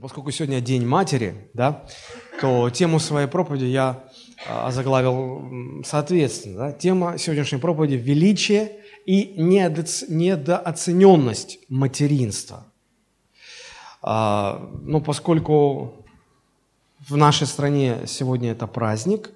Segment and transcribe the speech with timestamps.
[0.00, 1.84] Поскольку сегодня День матери, да,
[2.40, 4.04] то тему своей проповеди я
[4.46, 6.58] а, озаглавил соответственно.
[6.58, 8.76] Да, тема сегодняшней проповеди– величие
[9.06, 12.64] и недооцененность материнства.
[14.02, 16.04] А, ну, поскольку
[17.08, 19.30] в нашей стране сегодня это праздник,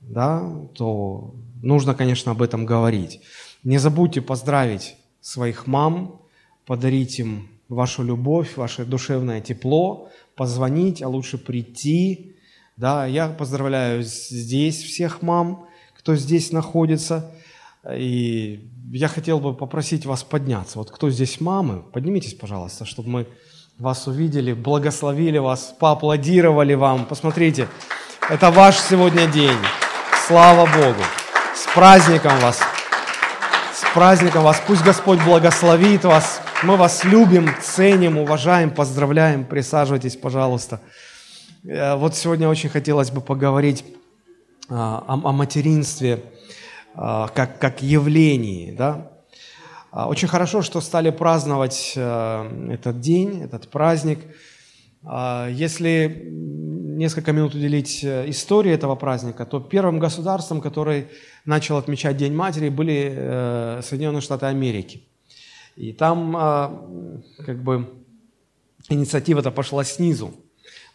[0.00, 3.22] да, то нужно, конечно, об этом говорить.
[3.64, 6.20] Не забудьте поздравить своих мам,
[6.66, 12.36] подарить им вашу любовь, ваше душевное тепло, позвонить, а лучше прийти.
[12.76, 15.66] Да, я поздравляю здесь всех мам,
[15.98, 17.34] кто здесь находится.
[17.90, 20.78] И я хотел бы попросить вас подняться.
[20.78, 23.26] Вот кто здесь мамы, поднимитесь, пожалуйста, чтобы мы
[23.78, 27.04] вас увидели, благословили вас, поаплодировали вам.
[27.06, 27.68] Посмотрите,
[28.28, 29.58] это ваш сегодня день.
[30.26, 31.02] Слава Богу.
[31.54, 32.60] С праздником вас.
[33.94, 34.62] Праздником вас.
[34.66, 36.42] Пусть Господь благословит вас.
[36.62, 39.46] Мы вас любим, ценим, уважаем, поздравляем.
[39.46, 40.82] Присаживайтесь, пожалуйста.
[41.64, 43.84] Э, вот сегодня очень хотелось бы поговорить
[44.68, 46.22] а, о, о материнстве
[46.94, 48.72] а, как, как явлении.
[48.72, 49.10] Да?
[49.90, 54.20] А, очень хорошо, что стали праздновать э, этот день, этот праздник.
[55.02, 56.28] Если
[56.98, 61.06] несколько минут уделить э, истории этого праздника, то первым государством, который
[61.48, 65.02] начал отмечать День матери, были Соединенные Штаты Америки.
[65.78, 66.88] И там а,
[67.46, 67.88] как бы
[68.88, 70.34] инициатива-то пошла снизу.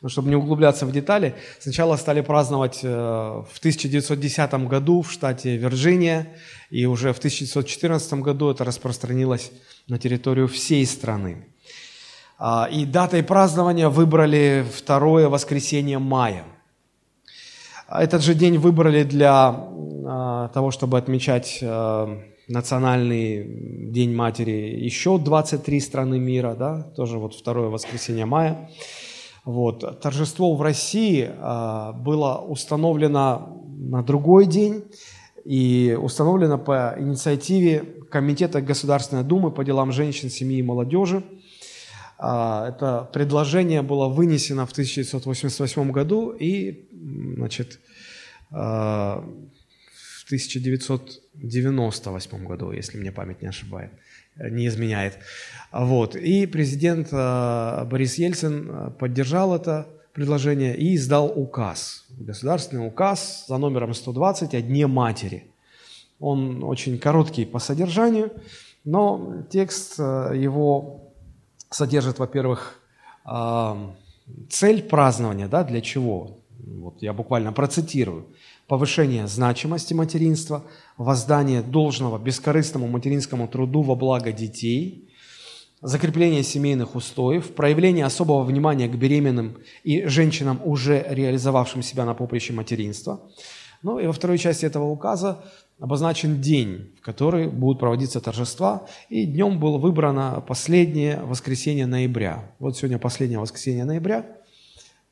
[0.02, 5.56] Но чтобы не углубляться в детали, сначала стали праздновать э, в 1910 году в штате
[5.56, 6.34] Вирджиния,
[6.70, 9.52] и уже в 1914 году это распространилось
[9.88, 11.48] на территорию всей страны.
[12.38, 16.44] А, и датой празднования выбрали второе воскресенье мая.
[17.94, 19.56] Этот же день выбрали для
[20.06, 24.52] а, того, чтобы отмечать э, национальный День матери
[24.84, 28.70] еще 23 страны мира, да, тоже вот второе воскресенье мая.
[29.46, 30.02] Вот.
[30.02, 34.84] Торжество в России а, было установлено на другой день
[35.46, 41.24] и установлено по инициативе Комитета Государственной Думы по делам женщин, семьи и молодежи.
[42.18, 46.88] А, это предложение было вынесено в 1988 году и
[47.38, 47.82] значит,
[48.52, 49.22] а,
[50.22, 53.92] в 1998 году, если мне память не ошибает,
[54.38, 55.20] не изменяет.
[55.72, 56.16] Вот.
[56.16, 63.94] И президент э, Борис Ельцин поддержал это предложение и издал указ, государственный указ за номером
[63.94, 65.52] 120 о Дне матери.
[66.20, 68.32] Он очень короткий по содержанию,
[68.86, 71.13] но текст его
[71.74, 72.80] содержит, во-первых,
[74.50, 76.38] цель празднования, да, для чего?
[76.60, 78.26] Вот я буквально процитирую
[78.68, 80.64] повышение значимости материнства,
[80.98, 85.10] воздание должного бескорыстному материнскому труду во благо детей,
[85.82, 92.54] закрепление семейных устоев, проявление особого внимания к беременным и женщинам, уже реализовавшим себя на поприще
[92.54, 93.20] материнства.
[93.82, 95.44] Ну и во второй части этого указа
[95.80, 102.52] обозначен день, в который будут проводиться торжества, и днем было выбрано последнее воскресенье ноября.
[102.60, 104.26] Вот сегодня последнее воскресенье ноября,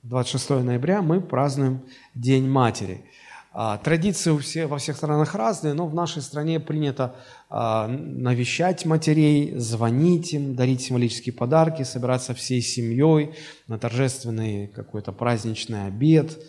[0.03, 1.81] 26 ноября мы празднуем
[2.15, 3.05] День Матери–
[3.53, 7.15] а, традиции у всех, во всех странах разные, но в нашей стране принято
[7.49, 13.33] а, навещать матерей, звонить им, дарить символические подарки, собираться всей семьей
[13.67, 16.41] на торжественный какой-то праздничный обед.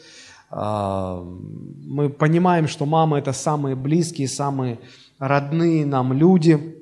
[0.52, 4.78] А, мы понимаем, что мамы– это самые близкие, самые
[5.18, 6.76] родные нам люди,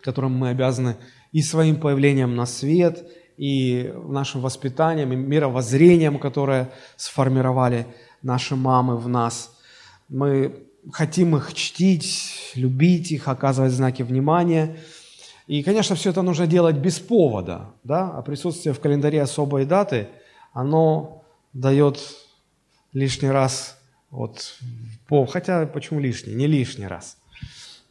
[0.00, 0.96] которым мы обязаны
[1.32, 3.04] и своим появлением на свет,
[3.36, 7.86] и нашим воспитанием, и мировоззрением, которое сформировали–
[8.22, 9.56] наши мамы в нас.
[10.08, 14.76] Мы хотим их чтить, любить их, оказывать знаки внимания.
[15.46, 20.08] И, конечно, все это нужно делать без повода, да, а присутствие в календаре особой даты,
[20.52, 21.98] оно дает
[22.92, 23.78] лишний раз,
[24.10, 24.58] вот,
[25.28, 27.16] хотя почему лишний, не лишний раз,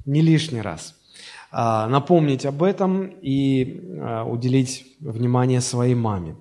[0.05, 0.95] не лишний раз,
[1.51, 6.35] а, напомнить об этом и а, уделить внимание своей маме.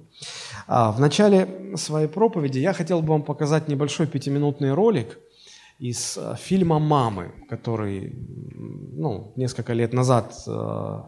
[0.67, 5.19] А, в начале своей проповеди я хотел бы вам показать небольшой пятиминутный ролик
[5.79, 8.13] из э, фильма «Мамы», который
[8.97, 11.03] ну, несколько лет назад э,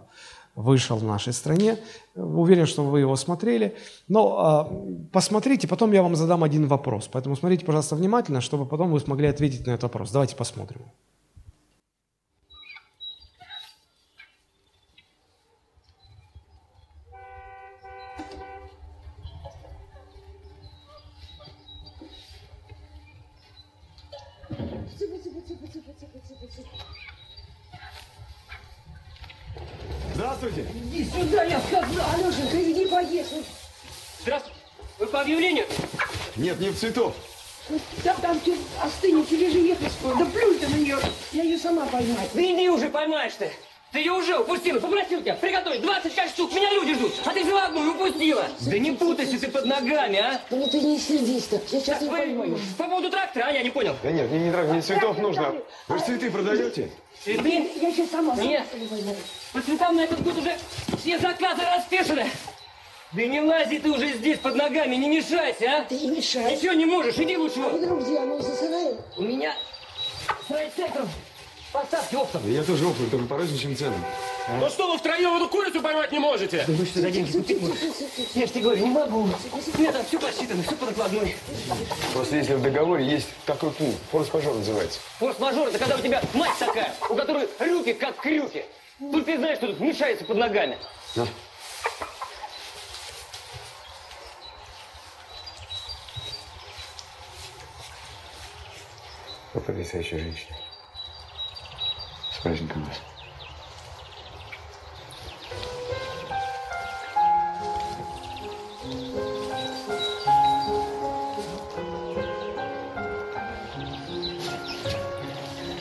[0.54, 1.78] вышел в нашей стране.
[2.14, 3.76] Уверен, что вы его смотрели.
[4.08, 7.08] Но э, посмотрите, потом я вам задам один вопрос.
[7.12, 10.10] Поэтому смотрите, пожалуйста, внимательно, чтобы потом вы смогли ответить на этот вопрос.
[10.10, 10.82] Давайте посмотрим.
[30.40, 30.70] Здравствуйте.
[30.74, 32.06] Иди сюда, я сказал.
[32.14, 33.26] Алешенька, иди поешь.
[34.22, 34.58] Здравствуйте.
[34.98, 35.66] Вы по объявлению?
[36.36, 37.14] Нет, не в цветов.
[38.02, 40.16] Да там ты остынешь или же ехать скоро.
[40.16, 40.98] Да плюнь ты на нее.
[41.32, 42.26] Я ее сама поймаю.
[42.32, 43.52] Да иди уже, поймаешь ты.
[43.92, 44.78] Ты ее уже упустила.
[44.78, 46.52] Попросил тебя приготовить 25 штук.
[46.54, 47.12] Меня люди ждут.
[47.24, 48.46] А ты взяла одну и упустила.
[48.60, 50.40] Да не путайся ты под ногами, а.
[50.50, 51.56] Ну ты не сердись-то.
[51.56, 52.58] Я сейчас Так ее вы поймаю.
[52.78, 53.96] по поводу трактора, а я не понял.
[54.02, 55.54] Да нет, мне не нравится, мне цветов нужно.
[55.88, 56.90] Вы же цветы продаете?
[57.24, 57.70] Цветы?
[57.80, 58.36] Я сейчас сама.
[58.36, 58.64] Нет.
[59.52, 60.56] По цветам на этот год уже
[61.00, 62.26] все заказы распешены.
[63.12, 65.84] Да не лази ты уже здесь под ногами, не мешайся, а.
[65.84, 66.54] Ты не мешай.
[66.54, 67.58] Ничего не можешь, иди лучше.
[67.60, 68.20] А вдруг где?
[68.20, 68.98] Мы засынаем?
[69.16, 69.52] У меня
[70.46, 71.08] с райцентром
[71.72, 72.42] поставки оптом.
[72.44, 74.04] Да я тоже опыт, только по розничным ценам.
[74.58, 76.64] Ну что вы втроем эту курицу поймать не можете?
[76.66, 77.78] Да вы что за деньги купить можешь?
[78.34, 79.28] Я ж тебе говорю, не могу.
[79.78, 81.36] Нет, там все посчитано, все по накладной.
[82.12, 85.00] Просто если в договоре есть такой пункт, форс-мажор называется.
[85.18, 88.64] Форс-мажор, это когда у тебя мать такая, у которой руки как крюки.
[88.98, 90.76] Тут ты знаешь, что тут мешается под ногами.
[99.52, 100.59] Вот потрясающая женщина.
[102.40, 102.96] С праздником вас.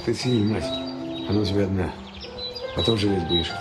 [0.06, 0.66] Ты цени, мать.
[1.30, 1.94] Она у тебя одна.
[2.76, 3.52] Потом жалеть будешь.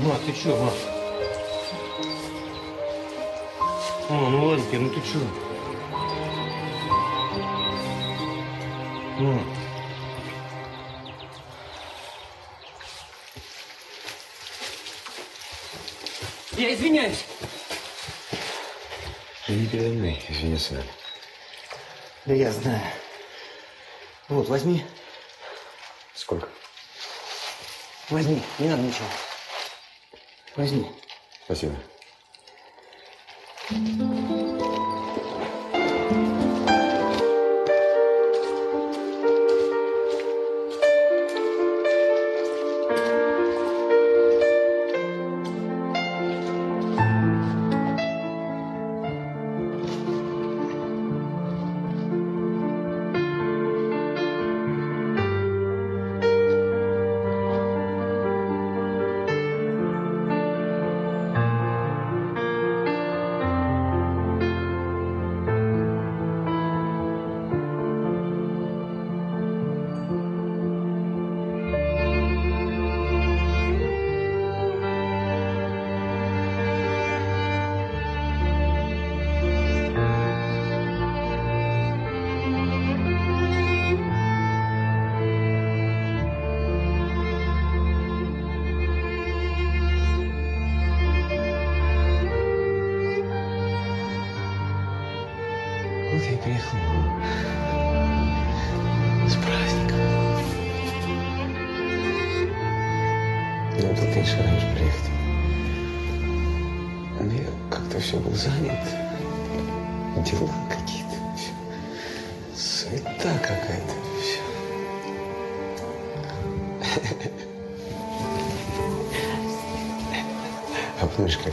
[0.00, 0.93] Ма, ты чё, ма?
[4.14, 5.18] О, ну ладно, ну ты чё?
[9.18, 9.44] Ма.
[16.52, 17.24] Я извиняюсь.
[19.48, 20.86] Не передо мной, извиниться надо.
[22.26, 22.82] Да я знаю.
[24.28, 24.84] Вот, возьми,
[26.14, 26.48] Сколько?
[28.10, 29.08] возьми, не надо ничего.
[30.54, 30.86] Возьми.
[31.46, 31.74] Спасибо.
[33.70, 34.33] Вот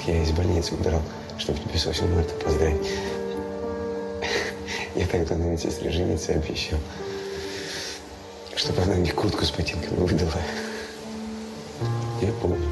[0.02, 1.02] как я из больницы удрал,
[1.38, 2.88] чтобы тебе с 8 марта поздравить?
[4.96, 6.80] Я тогда на медсестре жениться обещал.
[8.56, 10.32] Чтобы она мне куртку с ботинками выдала.
[12.20, 12.68] Я помню.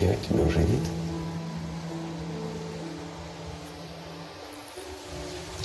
[0.00, 0.82] Я тебя уже нет.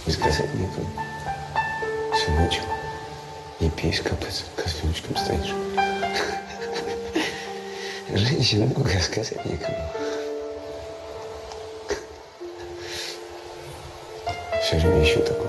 [0.06, 1.05] И сказать некому.
[8.56, 9.78] Женщин много сказать некому.
[14.64, 15.45] Все время ищу такой,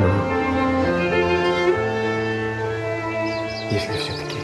[0.00, 0.06] Но
[3.70, 4.38] если все-таки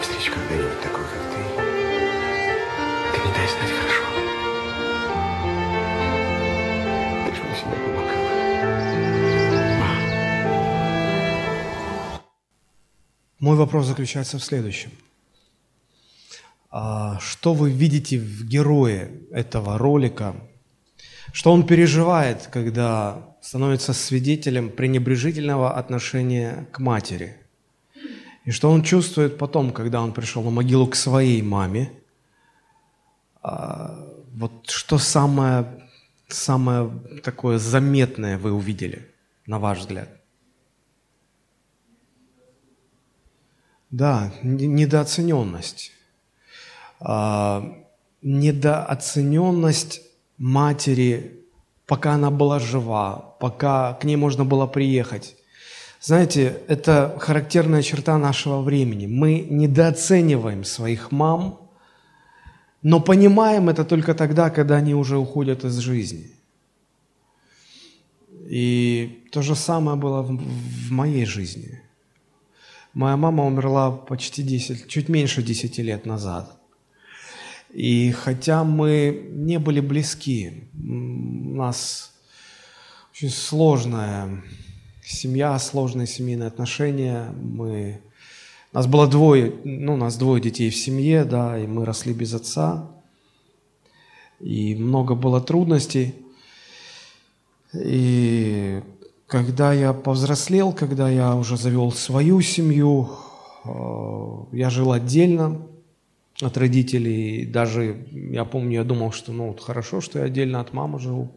[0.00, 1.40] встречу когда-нибудь такую, как ты,
[3.12, 4.04] ты мне дай знать хорошо.
[7.26, 8.20] Ты же мне всегда помогал.
[13.40, 14.92] Мой вопрос заключается в следующем.
[16.70, 20.36] А, что вы видите в герое этого ролика?
[21.32, 27.36] Что он переживает, когда становится свидетелем пренебрежительного отношения к матери?
[28.44, 31.92] И что он чувствует потом, когда он пришел на могилу к своей маме?
[33.42, 35.64] А, Вот что самое,
[36.28, 36.90] самое
[37.22, 39.06] такое заметное вы увидели,
[39.46, 40.08] на ваш взгляд?
[43.90, 45.92] Да, недооцененность.
[46.98, 47.62] А,
[48.22, 50.02] недооцененность
[50.36, 51.45] матери,
[51.86, 55.36] пока она была жива, пока к ней можно было приехать.
[56.00, 59.06] Знаете, это характерная черта нашего времени.
[59.06, 61.70] Мы недооцениваем своих мам,
[62.82, 66.30] но понимаем это только тогда, когда они уже уходят из жизни.
[68.48, 71.80] И то же самое было в, в моей жизни.
[72.94, 76.56] Моя мама умерла почти 10, чуть меньше 10 лет назад.
[77.72, 82.12] И хотя мы не были близки, у нас
[83.12, 84.42] очень сложная
[85.04, 87.32] семья, сложные семейные отношения.
[87.40, 88.00] Мы,
[88.72, 92.34] нас было двое, ну, у нас двое детей в семье, да, и мы росли без
[92.34, 92.90] отца.
[94.40, 96.14] И много было трудностей.
[97.74, 98.82] И
[99.26, 103.10] когда я повзрослел, когда я уже завел свою семью,
[103.64, 103.68] э,
[104.52, 105.60] я жил отдельно
[106.40, 107.46] от родителей.
[107.46, 111.30] Даже, я помню, я думал, что ну вот хорошо, что я отдельно от мамы живу.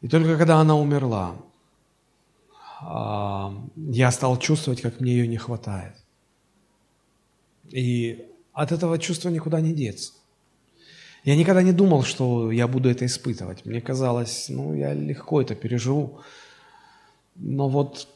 [0.00, 1.36] И только когда она умерла,
[2.80, 5.94] а, я стал чувствовать, как мне ее не хватает.
[7.70, 10.12] И от этого чувства никуда не деться.
[11.24, 13.64] Я никогда не думал, что я буду это испытывать.
[13.64, 16.20] Мне казалось, ну, я легко это переживу.
[17.34, 18.08] Но вот,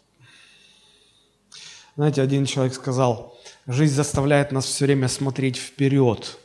[1.97, 3.38] знаете, один человек сказал,
[3.69, 6.39] жизнь заставляет нас все время смотреть вперед.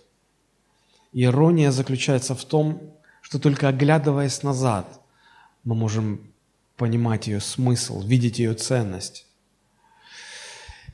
[1.13, 2.82] Ирония заключается в том,
[3.22, 5.01] что только оглядываясь назад,
[5.63, 6.20] мы можем
[6.75, 9.25] понимать ее смысл, видеть ее ценность.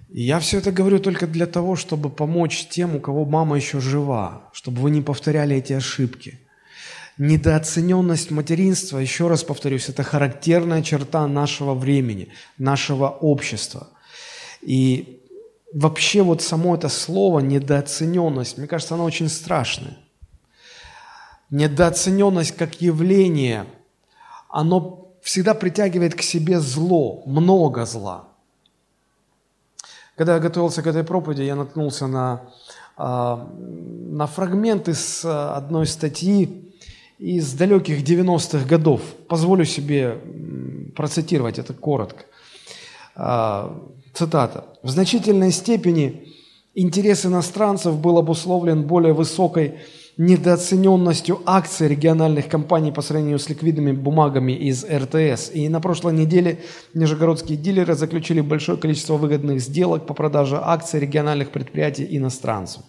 [0.10, 3.80] И я все это говорю только для того, чтобы помочь тем, у кого мама еще
[3.80, 6.40] жива, чтобы вы не повторяли эти ошибки.
[7.18, 13.90] Недооцененность материнства, еще раз повторюсь, это характерная черта нашего времени, нашего общества.
[14.62, 15.19] И
[15.74, 19.98] вообще вот само это слово недооцененность, мне кажется, оно очень страшное.
[21.50, 23.66] Недооцененность как явление,
[24.50, 28.28] оно всегда притягивает к себе зло, много зла.
[30.16, 32.50] Когда я готовился к этой проповеди, я наткнулся на,
[32.98, 36.70] а, на фрагмент из одной статьи
[37.20, 39.02] из далеких 90-х годов.
[39.28, 40.20] Позволю себе
[40.96, 42.26] процитировать это коротко.
[43.22, 43.78] А,
[44.14, 44.66] Цитата.
[44.82, 46.24] «В значительной степени
[46.74, 49.80] интерес иностранцев был обусловлен более высокой
[50.18, 55.52] недооцененностью акций региональных компаний по сравнению с ликвидными бумагами из РТС.
[55.54, 56.60] И на прошлой неделе
[56.94, 62.84] нижегородские дилеры заключили большое количество выгодных сделок по продаже акций региональных предприятий иностранцам.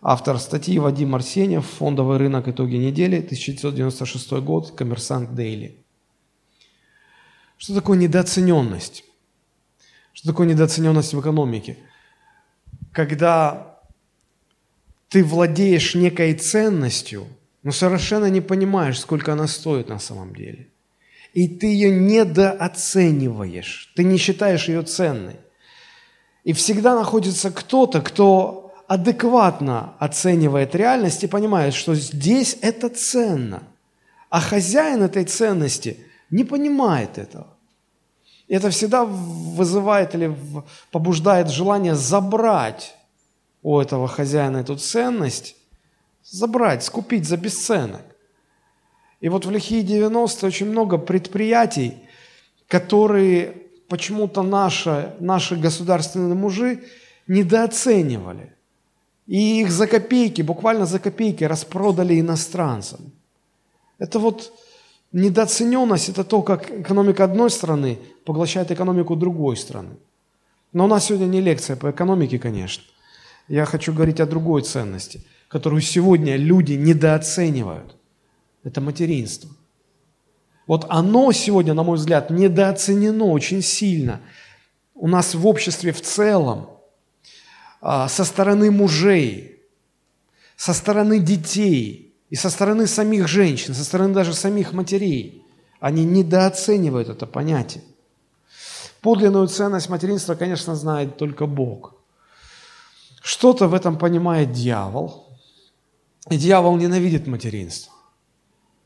[0.00, 5.85] Автор статьи Вадим Арсеньев, фондовый рынок «Итоги недели», 1996 год, Коммерсант Дейли.
[7.56, 9.04] Что такое недооцененность?
[10.12, 11.78] Что такое недооцененность в экономике?
[12.92, 13.78] Когда
[15.08, 17.26] ты владеешь некой ценностью,
[17.62, 20.68] но совершенно не понимаешь, сколько она стоит на самом деле.
[21.32, 25.36] И ты ее недооцениваешь, ты не считаешь ее ценной.
[26.44, 33.64] И всегда находится кто-то, кто адекватно оценивает реальность и понимает, что здесь это ценно.
[34.30, 37.46] А хозяин этой ценности не понимает этого.
[38.48, 40.36] Это всегда вызывает или
[40.90, 42.94] побуждает желание забрать
[43.62, 45.56] у этого хозяина эту ценность,
[46.22, 48.02] забрать, скупить за бесценок.
[49.20, 51.94] И вот в лихие 90-е очень много предприятий,
[52.68, 53.54] которые
[53.88, 56.84] почему-то наши, наши государственные мужи
[57.26, 58.52] недооценивали.
[59.26, 63.12] И их за копейки, буквально за копейки распродали иностранцам.
[63.98, 64.52] Это вот
[65.12, 69.96] недооцененность, это то, как экономика одной страны поглощает экономику другой страны.
[70.72, 72.84] Но у нас сегодня не лекция по экономике, конечно.
[73.48, 77.96] Я хочу говорить о другой ценности, которую сегодня люди недооценивают.
[78.64, 79.50] Это материнство.
[80.66, 84.20] Вот оно сегодня, на мой взгляд, недооценено очень сильно.
[84.94, 86.70] У нас в обществе в целом
[87.80, 89.62] а, со стороны мужей,
[90.56, 95.44] со стороны детей и со стороны самих женщин, со стороны даже самих матерей.
[95.78, 97.84] Они недооценивают это понятие.
[99.00, 101.94] Подлинную ценность материнства, конечно, знает только Бог.
[103.22, 105.26] Что-то в этом понимает дьявол.
[106.30, 107.92] И дьявол ненавидит материнство.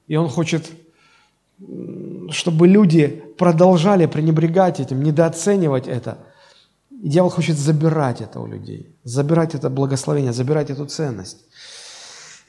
[0.07, 0.71] И он хочет,
[2.31, 6.19] чтобы люди продолжали пренебрегать этим, недооценивать это.
[6.91, 11.47] И дьявол хочет забирать это у людей, забирать это благословение, забирать эту ценность.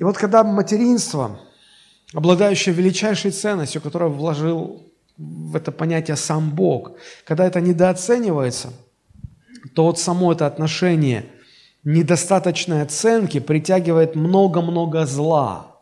[0.01, 1.39] И вот когда материнство,
[2.11, 6.93] обладающее величайшей ценностью, которое вложил в это понятие сам Бог,
[7.23, 8.73] когда это недооценивается,
[9.75, 11.27] то вот само это отношение
[11.83, 15.67] недостаточной оценки притягивает много-много зла–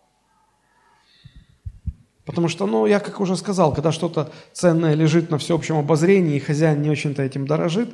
[2.25, 6.39] Потому что, ну, я как уже сказал, когда что-то ценное лежит на всеобщем обозрении, и
[6.39, 7.89] хозяин не очень-то этим дорожит,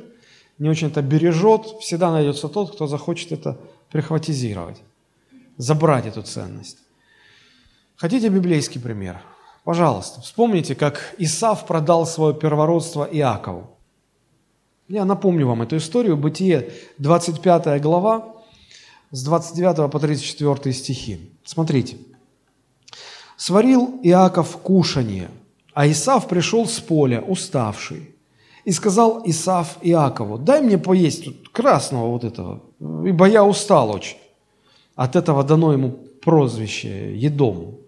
[0.58, 3.56] не очень-то бережет, всегда найдется тот, кто захочет это
[3.90, 4.82] прихватизировать,
[5.56, 6.78] забрать эту ценность.
[7.96, 9.22] Хотите библейский пример?
[9.64, 13.70] Пожалуйста, вспомните, как Исав продал свое первородство Иакову.
[14.88, 16.16] Я напомню вам эту историю.
[16.16, 18.36] Бытие, 25 глава,
[19.10, 21.32] с 29 по 34 стихи.
[21.44, 21.96] Смотрите.
[23.36, 25.28] Сварил Иаков кушанье,
[25.74, 28.14] а Исав пришел с поля, уставший.
[28.64, 34.16] И сказал Исав Иакову, дай мне поесть тут красного вот этого, ибо я устал очень.
[34.96, 35.90] От этого дано ему
[36.22, 37.78] прозвище Едом.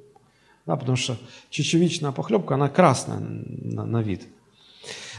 [0.67, 1.17] Да, потому что
[1.49, 4.27] чечевичная похлебка, она красная на, на вид.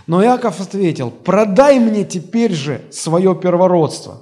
[0.06, 4.22] Но Иаков ответил, продай мне теперь же свое первородство.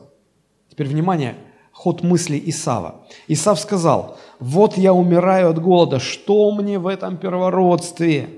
[0.72, 1.36] Теперь внимание,
[1.74, 3.06] ход мысли Исава.
[3.28, 8.30] Исав сказал, вот я умираю от голода, что мне в этом первородстве?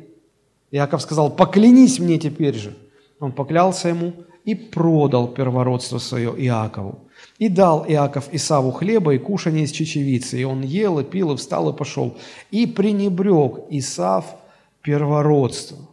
[0.72, 2.76] Иаков сказал, поклянись мне теперь же.
[3.20, 4.14] Он поклялся ему
[4.46, 7.00] и продал первородство свое Иакову.
[7.38, 10.40] И дал Иаков Исаву хлеба и кушание из чечевицы.
[10.40, 12.18] И он ел и пил, и встал и пошел.
[12.52, 14.36] И пренебрег Исав
[14.82, 15.88] первородством.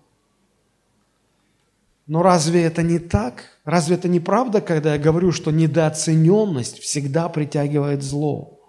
[2.07, 3.59] Но разве это не так?
[3.65, 8.61] Разве это не правда, когда я говорю, что недооцененность всегда притягивает зло?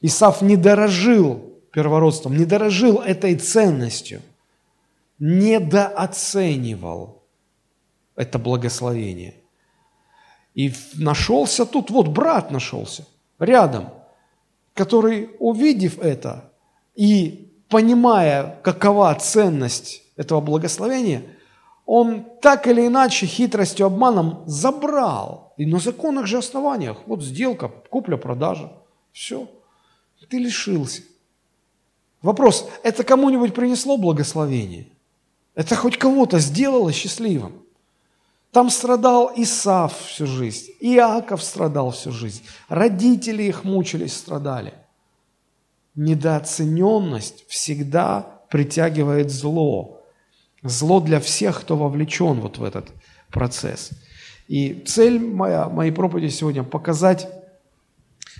[0.00, 4.20] Исаф не дорожил первородством, не дорожил этой ценностью,
[5.18, 7.22] недооценивал
[8.16, 9.34] это благословение.
[10.58, 13.06] И нашелся тут, вот брат нашелся,
[13.38, 13.90] рядом,
[14.74, 16.52] который, увидев это
[16.94, 21.22] и понимая, какова ценность этого благословения–
[21.90, 25.54] он так или иначе хитростью, обманом забрал.
[25.56, 26.98] И на законных же основаниях.
[27.06, 28.70] Вот сделка, купля-продажа.
[29.10, 29.48] Все.
[30.28, 31.00] Ты лишился.
[32.20, 34.88] Вопрос, это кому-нибудь принесло благословение?
[35.54, 37.62] Это хоть кого-то сделало счастливым?
[38.52, 44.72] Там страдал Исав всю жизнь, Иаков страдал всю жизнь, родители их мучились, страдали.
[45.94, 50.02] Недооцененность всегда притягивает зло.
[50.62, 52.88] Зло для всех, кто вовлечен вот в этот
[53.30, 53.90] процесс.
[54.48, 57.28] И цель моя, моей проповеди сегодня– показать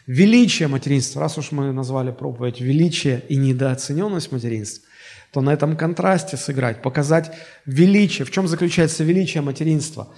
[0.07, 1.21] величие материнства.
[1.21, 4.88] Раз уж мы назвали проповедь «Величие и недооцененность материнства»,
[5.33, 7.33] то на этом контрасте сыграть, показать
[7.67, 10.09] величие, в чем заключается величие материнства,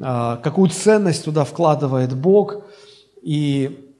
[0.00, 2.64] а, какую ценность туда вкладывает Бог
[3.22, 3.90] и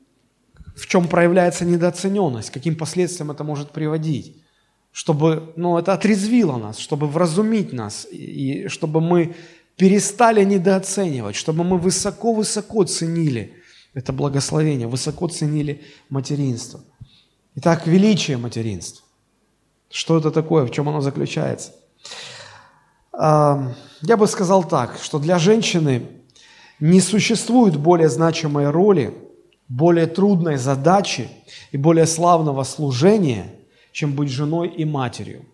[0.77, 4.37] в чем проявляется недооцененность, каким последствиям это может приводить
[4.94, 9.35] чтобы ну, это отрезвило нас, чтобы вразумить нас, и чтобы мы
[9.77, 13.55] перестали недооценивать, чтобы мы высоко-высоко ценили
[13.92, 16.81] это благословение, высоко ценили материнство.
[17.57, 19.03] Итак, величие материнства.
[19.94, 21.70] Что это такое, в чем оно заключается?
[23.12, 26.02] Я бы сказал так, что для женщины
[26.80, 29.14] не существует более значимой роли,
[29.68, 31.28] более трудной задачи
[31.70, 33.54] и более славного служения–
[33.92, 35.46] чем быть женой и матерью.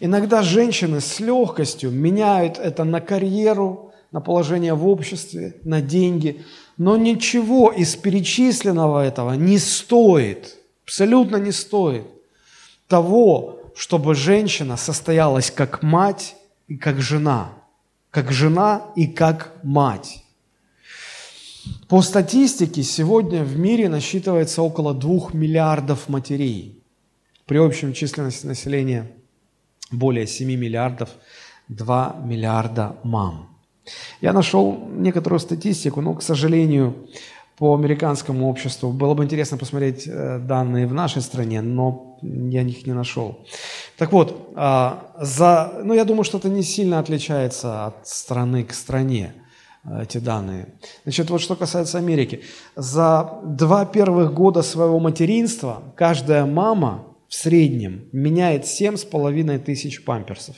[0.00, 6.44] Иногда женщины с легкостью меняют это на карьеру, на положение в обществе, на деньги,
[6.76, 12.19] но ничего из перечисленного этого не стоит, абсолютно не стоит
[12.90, 16.36] того, чтобы женщина состоялась как мать
[16.68, 17.52] и как жена,
[18.10, 20.22] как жена и как мать.
[21.88, 26.76] По статистике сегодня в мире насчитывается около двух миллиардов матерей–
[27.50, 29.10] при общем численности населения
[29.90, 31.10] более 7 миллиардов,
[31.66, 33.58] 2 миллиарда мам.
[34.20, 37.08] Я нашел некоторую статистику, но, к сожалению,
[37.60, 38.90] по американскому обществу.
[38.90, 43.46] Было бы интересно посмотреть э, данные в нашей стране, но я их не нашел.
[43.98, 48.72] Так вот, а, за, ну, я думаю, что это не сильно отличается от страны к
[48.72, 49.34] стране.
[49.84, 50.68] э, эти данные.
[51.04, 52.40] Значит, вот что касается Америки.
[52.76, 60.02] За два первых года своего материнства каждая мама в среднем меняет семь с половиной тысяч
[60.02, 60.56] памперсов.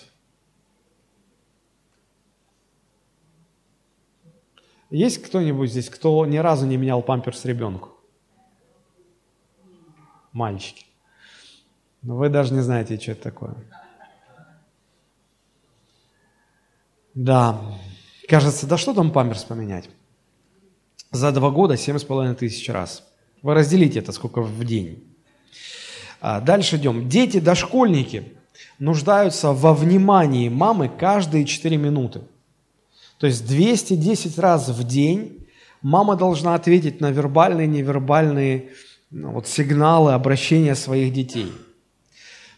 [4.92, 7.92] Есть кто-нибудь здесь, кто ни разу не менял памперс ребенку?
[10.32, 10.84] Мальчики.
[12.02, 13.54] Но вы даже не знаете, что это такое.
[17.14, 17.58] Да,
[18.28, 19.88] кажется, да что там памперс поменять?
[21.10, 23.02] За два года семь с половиной тысяч раз.
[23.40, 25.16] Вы разделите это сколько в день.
[26.20, 27.08] А дальше идем.
[27.08, 28.36] Дети, дошкольники
[28.78, 32.22] нуждаются во внимании мамы каждые 4 минуты.
[33.22, 35.46] То есть 210 раз в день
[35.80, 38.70] мама должна ответить на вербальные, невербальные
[39.12, 41.52] ну, вот, сигналы обращения своих детей.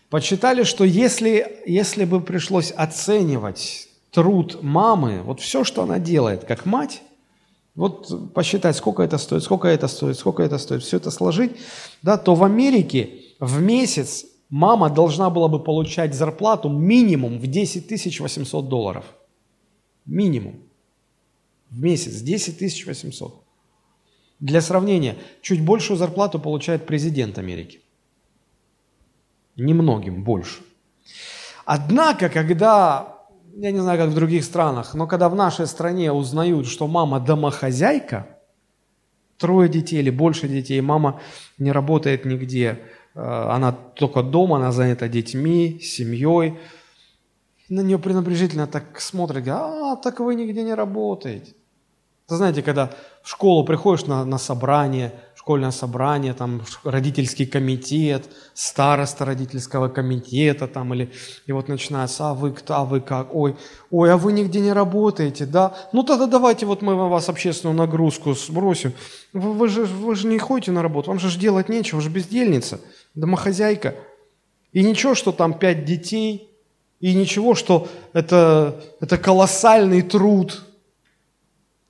[0.09, 6.65] Подсчитали, что если, если бы пришлось оценивать труд мамы, вот все, что она делает, как
[6.65, 7.03] мать,
[7.75, 11.53] вот посчитать, сколько это стоит, сколько это стоит, сколько это стоит, все это сложить,
[12.01, 18.19] да, то в Америке в месяц мама должна была бы получать зарплату минимум в 10
[18.19, 19.05] 800 долларов.
[20.07, 20.61] Минимум.
[21.71, 23.43] В месяц 10 800.
[24.41, 27.81] Для сравнения, чуть большую зарплату получает президент Америки.
[29.57, 30.63] Немногим больше.
[31.65, 33.15] Однако, когда
[33.57, 37.21] я не знаю, как в других странах, но когда в нашей стране узнают, что мама
[37.21, 38.27] домохозяйка,
[39.39, 41.21] трое детей или больше детей, мама
[41.59, 42.81] не работает нигде,
[43.15, 46.59] э, она только дома, она занята детьми, семьей,
[47.69, 51.55] на нее пренебрежительно так смотрят, а, так вы нигде не работаете.
[52.29, 52.91] Вы знаете, когда
[53.23, 60.95] в школу приходишь на, на собрание, школьное собрание, там родительский комитет, староста родительского комитета, там,
[60.95, 61.13] или,
[61.45, 63.57] и вот начинается, а вы кто, а вы как, ой,
[63.91, 65.75] ой, а вы нигде не работаете, да?
[65.93, 68.95] Ну тогда давайте вот мы вас общественную нагрузку сбросим.
[69.35, 72.09] Вы, вы, же, вы же не ходите на работу, вам же делать нечего, вы же
[72.09, 72.81] бездельница,
[73.15, 73.97] домохозяйка.
[74.73, 76.54] И ничего, что там пять детей,
[77.05, 80.65] и ничего, что это, это колоссальный труд.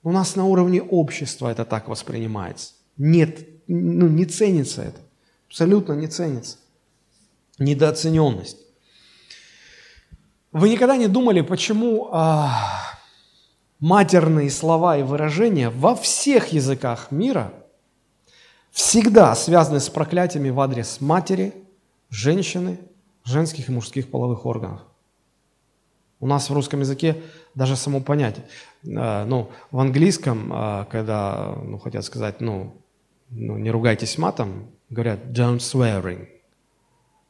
[0.03, 2.73] У нас на уровне общества это так воспринимается.
[2.97, 4.99] Нет, ну, не ценится это.
[5.47, 6.57] Абсолютно не ценится.
[7.61, 8.59] Недооцененность.
[10.51, 12.83] Вы никогда не думали, почему а,
[13.79, 17.55] матерные слова и выражения во всех языках мира
[18.73, 21.55] всегда связаны с проклятиями в адрес матери,
[22.11, 22.81] женщины,
[23.23, 24.81] женских и мужских половых органов?
[26.25, 27.17] У нас в русском языке
[27.55, 28.47] даже само понятие.
[28.97, 32.81] А, ну, в английском, а, когда ну, хотят сказать, ну,
[33.29, 36.29] ну, не ругайтесь матом, говорят don't swearing.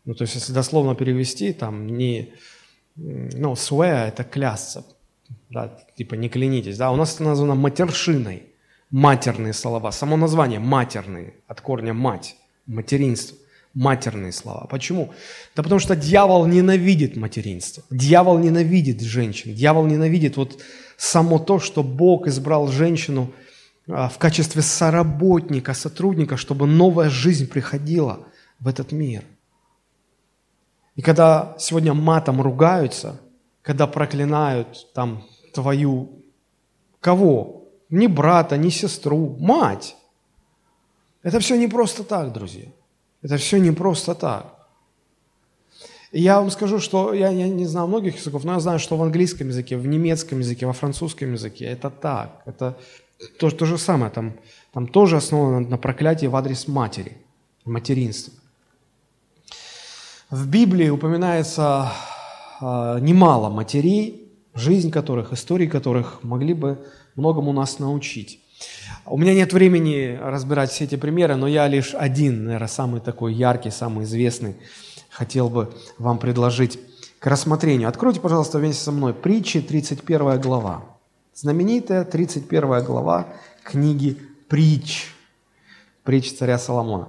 [0.04, 2.34] Ну, то есть, если дословно перевести, там не,
[2.94, 4.86] ну, swear– это клясться,
[5.50, 8.44] да, типа не клянитесь, да, у нас это названо матершиной,
[8.90, 13.36] матерные слова, само название матерные, от корня мать, материнство,
[13.74, 14.66] матерные слова.
[14.70, 15.12] Почему?
[15.56, 20.60] Да потому что дьявол ненавидит материнство, дьявол ненавидит женщин, дьявол ненавидит вот
[20.96, 23.32] само то, что Бог избрал женщину–
[23.88, 28.26] а, в качестве соработника, сотрудника, чтобы новая жизнь приходила
[28.58, 29.24] в этот мир.
[30.96, 33.20] И когда сегодня матом ругаются,
[33.62, 36.22] когда проклинают там твою
[37.00, 37.68] кого?
[37.90, 39.96] Ни брата, ни сестру, мать.
[41.22, 42.68] Это все не просто так, друзья.
[43.24, 44.54] Это все не просто так.
[46.12, 48.96] И я вам скажу, что я, я не знаю многих языков, но я знаю, что
[48.96, 52.42] в английском языке, в немецком языке, во французском языке это так.
[52.44, 52.76] Это,
[53.38, 54.34] то, то же самое, там,
[54.72, 57.16] там тоже основано на проклятии в адрес матери,
[57.64, 58.34] материнства.
[60.30, 61.90] В Библии упоминается
[62.60, 68.43] э, немало матерей, жизнь которых, истории которых могли бы многому нас научить.
[69.06, 73.34] У меня нет времени разбирать все эти примеры, но я лишь один, наверное, самый такой
[73.34, 74.56] яркий, самый известный,
[75.10, 76.78] хотел бы вам предложить
[77.18, 77.88] к рассмотрению.
[77.88, 80.84] Откройте, пожалуйста, вместе со мной притчи, 31 глава.
[81.34, 83.28] Знаменитая 31 глава
[83.62, 85.08] книги «Притч»,
[86.02, 87.08] «Притч царя Соломона».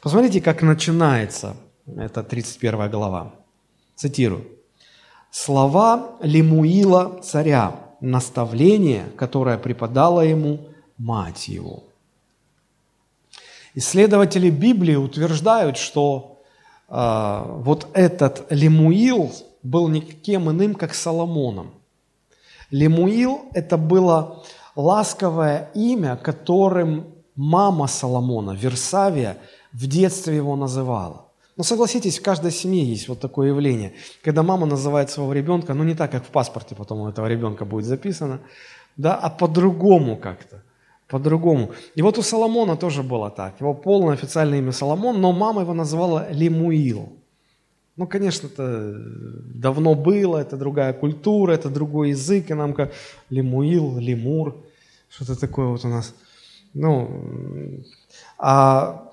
[0.00, 1.56] Посмотрите, как начинается
[1.96, 3.34] эта 31 глава.
[3.94, 4.46] Цитирую.
[5.30, 11.84] «Слова Лемуила царя, наставление, которое преподала ему мать его».
[13.74, 16.42] Исследователи Библии утверждают, что
[16.88, 19.32] э, вот этот Лемуил
[19.62, 21.70] был никем иным, как Соломоном.
[22.70, 24.42] Лемуил– это было
[24.76, 29.38] ласковое имя, которым мама Соломона, Версавия,
[29.72, 31.26] в детстве его называла.
[31.56, 35.84] Но согласитесь, в каждой семье есть вот такое явление, когда мама называет своего ребенка, ну
[35.84, 38.40] не так, как в паспорте потом у этого ребенка будет записано,
[38.96, 40.62] да, а по-другому как-то,
[41.08, 41.70] по-другому.
[41.96, 43.60] И вот у Соломона тоже было так.
[43.60, 47.08] Его полное официальное имя Соломон, но мама его называла Лемуил.
[47.96, 48.94] Ну, конечно, это
[49.54, 52.92] давно было, это другая культура, это другой язык, и нам как
[53.30, 54.54] Лемуил, Лемур,
[55.08, 56.14] что-то такое вот у нас.
[56.74, 57.08] Ну,
[58.38, 59.10] а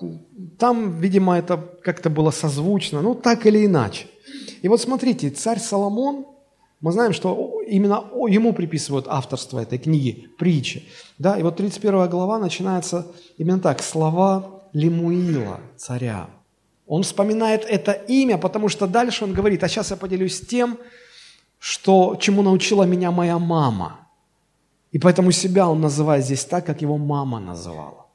[0.58, 4.06] там, видимо, это как-то было созвучно, ну, так или иначе.
[4.62, 6.26] И вот смотрите, царь Соломон,
[6.80, 10.86] мы знаем, что именно ему приписывают авторство этой книги, притчи.
[11.18, 11.38] Да?
[11.38, 13.06] И вот 31 глава начинается
[13.38, 16.28] именно так, слова Лемуила, царя.
[16.86, 20.78] Он вспоминает это имя, потому что дальше он говорит, а сейчас я поделюсь тем,
[21.58, 24.06] что, чему научила меня моя мама.
[24.92, 28.06] И поэтому себя он называет здесь так, как его мама называла.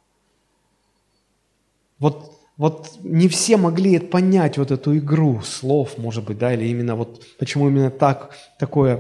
[2.00, 6.96] Вот, вот не все могли понять вот эту игру слов, может быть, да, или именно
[6.96, 9.00] вот почему именно так, такое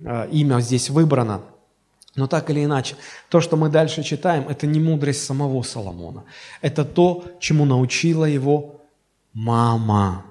[0.00, 1.42] э, имя здесь выбрано.
[2.16, 2.96] Но так или иначе,
[3.28, 6.24] то, что мы дальше читаем, это не мудрость самого Соломона.
[6.62, 8.80] Это то, чему научила его
[9.34, 10.24] мама.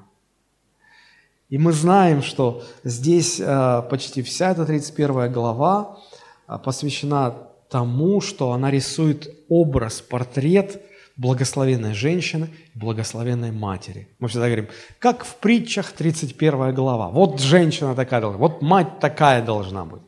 [1.49, 5.99] И мы знаем, что здесь э, почти вся эта 31 глава
[6.47, 7.35] э, посвящена
[7.69, 10.81] тому, что она рисует образ, портрет
[11.17, 14.07] благословенной женщины, благословенной матери.
[14.19, 14.67] Мы всегда говорим,
[14.99, 17.09] как в притчах 31 глава.
[17.09, 20.01] Вот женщина такая должна, вот мать такая должна быть.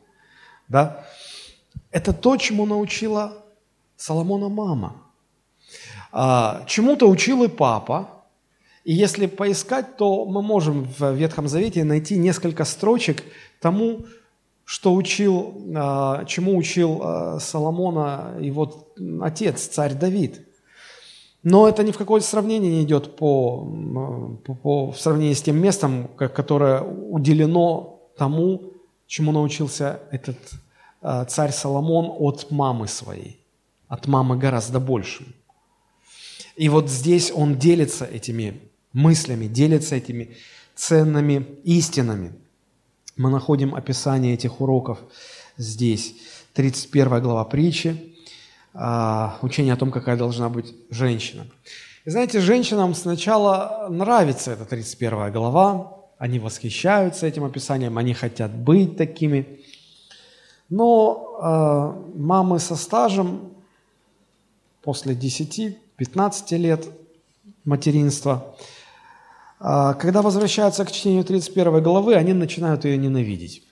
[0.68, 1.06] Да?
[1.90, 3.44] Это то, чему научила
[3.96, 5.02] Соломона мама.
[6.12, 8.08] А, чему-то учил и папа,
[8.84, 13.22] и если поискать, то мы можем в Ветхом Завете найти несколько строчек
[13.60, 14.04] тому,
[14.64, 18.88] что учил, а, чему учил а, Соломона его
[19.22, 20.46] отец, царь Давид.
[21.44, 23.60] Но это ни в какое сравнение не идет по,
[24.44, 28.72] по, по, в сравнении с тем местом, которое уделено тому,
[29.06, 30.38] чему научился этот
[31.02, 33.38] а, царь Соломон от мамы своей.
[33.88, 35.26] От мамы гораздо большим.
[36.56, 38.62] И вот здесь он делится этими
[38.94, 40.36] мыслями, делится этими
[40.74, 42.32] ценными истинами.
[43.16, 44.98] Мы находим описание этих уроков
[45.58, 46.14] здесь.
[46.54, 48.13] 31 глава притчи,
[48.74, 51.46] учение о том, какая должна быть женщина.
[52.04, 58.96] И знаете, женщинам сначала нравится эта 31 глава, они восхищаются этим описанием, они хотят быть
[58.96, 59.60] такими.
[60.68, 63.52] Но э, мамы со стажем
[64.82, 66.88] после 10-15 лет
[67.64, 68.56] материнства–
[69.66, 73.62] а, когда возвращаются к чтению 31 главы, они начинают ее ненавидеть.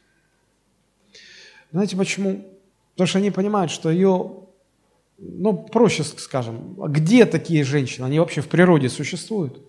[1.71, 2.47] Знаете почему?
[2.93, 4.45] Потому что они понимают, что ее,
[5.23, 8.07] ну, проще скажем, где такие женщины?
[8.07, 9.61] Они вообще в природе существуют?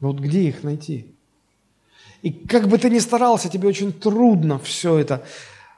[0.00, 1.06] Вот где их найти?
[2.22, 5.24] И как бы ты ни старался, тебе очень трудно все это.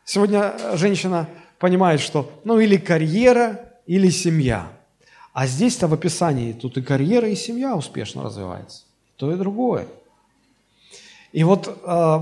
[0.04, 4.72] Сегодня женщина понимает, что ну или карьера, или семья.
[5.32, 8.82] А здесь-то в описании тут и карьера, и семья успешно развивается
[9.22, 9.86] то и другое.
[11.30, 12.18] И вот э,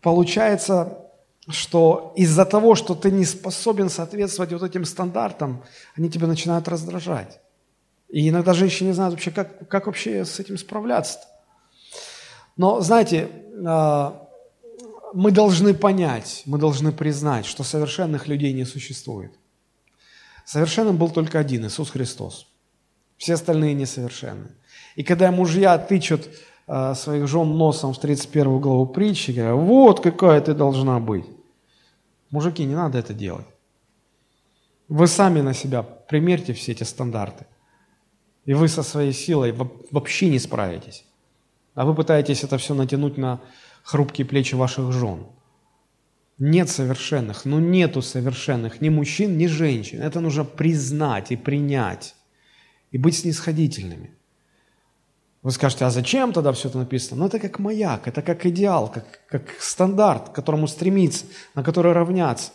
[0.00, 1.07] получается,
[1.48, 5.62] что из-за того, что ты не способен соответствовать вот этим стандартам,
[5.96, 7.40] они тебя начинают раздражать.
[8.08, 11.18] И иногда женщины не знают вообще, как, как вообще с этим справляться.
[11.18, 11.38] -то.
[12.58, 14.12] Но, знаете, э,
[15.14, 19.32] мы должны понять, мы должны признать, что совершенных людей не существует.
[20.44, 22.46] Совершенным был только один, Иисус Христос.
[23.16, 24.48] Все остальные несовершенны.
[24.96, 26.28] И когда мужья тычут
[26.66, 31.37] э, своих жен носом в 31 главу притчи, говорят, вот какая ты должна быть.
[32.30, 33.46] Мужики, не надо это делать.
[34.88, 37.46] Вы сами на себя примерьте все эти стандарты.
[38.44, 41.04] И вы со своей силой вообще не справитесь.
[41.74, 43.40] А вы пытаетесь это все натянуть на
[43.82, 45.26] хрупкие плечи ваших жен.
[46.38, 50.00] Нет совершенных, ну нету совершенных ни мужчин, ни женщин.
[50.00, 52.14] Это нужно признать и принять,
[52.90, 54.17] и быть снисходительными.
[55.42, 57.20] Вы скажете, а зачем тогда все это написано?
[57.20, 61.92] Ну, это как маяк, это как идеал, как, как стандарт, к которому стремиться, на который
[61.92, 62.50] равняться.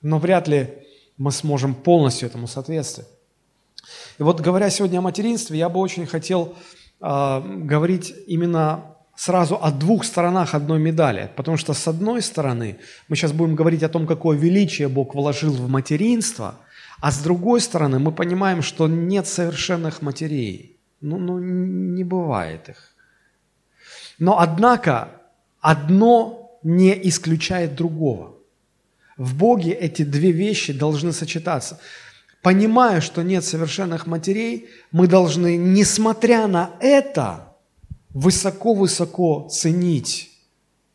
[0.00, 0.70] Но вряд ли
[1.18, 3.08] мы сможем полностью этому соответствовать.
[4.18, 6.54] И вот говоря сегодня о материнстве, я бы очень хотел
[7.00, 11.30] э, говорить именно сразу о двух сторонах одной медали.
[11.36, 15.52] Потому что с одной стороны мы сейчас будем говорить о том, какое величие Бог вложил
[15.52, 16.56] в материнство,
[17.00, 20.70] а с другой стороны мы понимаем, что нет совершенных матерей–
[21.04, 22.94] ну, ну не бывает их.
[24.18, 25.08] Но однако
[25.60, 28.34] одно не исключает другого.
[29.16, 31.78] В Боге эти две вещи должны сочетаться.
[32.42, 37.54] Понимая, что нет совершенных матерей, мы должны, несмотря на это,
[38.10, 40.30] высоко-высоко ценить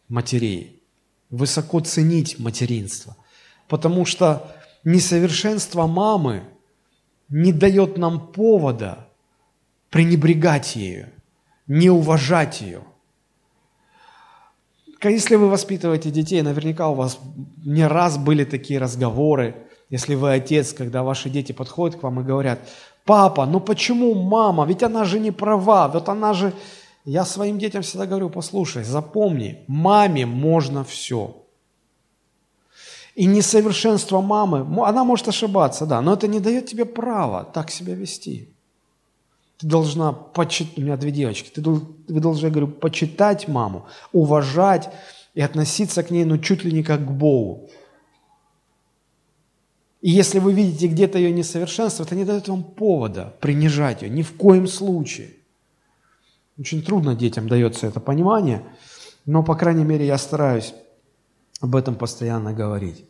[0.08, 0.82] матерей,
[1.30, 3.16] высоко ценить материнство.
[3.68, 4.52] потому что
[4.84, 6.42] несовершенство мамы
[7.30, 9.09] не дает нам повода
[9.90, 11.10] пренебрегать ею,
[11.68, 12.84] не уважать ее.
[15.04, 17.20] Если вы воспитываете детей, наверняка у вас
[17.66, 19.56] не раз были такие разговоры,
[19.90, 22.60] если вы отец, когда ваши дети подходят к вам и говорят,
[23.06, 26.54] папа, ну почему мама, ведь она же не права, вот она же...
[27.06, 31.44] Я своим детям всегда говорю, послушай, запомни, маме можно все.
[33.16, 37.96] И несовершенство мамы, она может ошибаться, да, но это не дает тебе права так себя
[37.96, 38.54] вести.
[39.60, 44.90] Ты должна почитать, у меня две девочки, ты, вы должны, я говорю, почитать маму, уважать
[45.34, 47.70] и относиться к ней, ну, чуть ли не как к Богу.
[50.02, 54.22] И если вы видите где-то ее несовершенство, это не дает вам повода принижать ее, ни
[54.22, 55.32] в коем случае.
[56.58, 58.64] Очень трудно детям дается это понимание,
[59.26, 60.74] но, по крайней мере, я стараюсь
[61.60, 63.04] об этом постоянно говорить.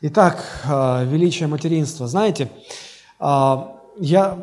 [0.00, 2.08] Итак, а, величие материнства.
[2.08, 2.50] Знаете,
[3.18, 4.38] а, я,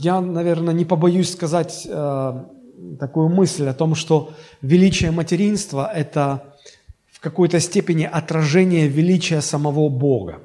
[0.00, 2.50] я, наверное, не побоюсь сказать а,
[2.98, 4.32] такую мысль о том, что
[4.62, 6.54] величие материнства– это
[7.12, 10.40] в какой-то степени отражение величия самого Бога.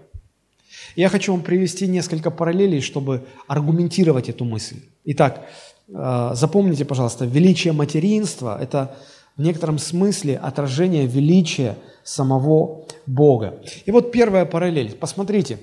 [0.98, 4.82] Я хочу вам привести несколько параллелей, чтобы аргументировать эту мысль.
[5.06, 5.46] Итак,
[5.88, 8.98] э, запомните, пожалуйста, величие материнства– это
[9.38, 13.62] в некотором смысле отражение величия самого Бога.
[13.86, 14.96] И вот первая параллель.
[14.96, 15.60] Посмотрите,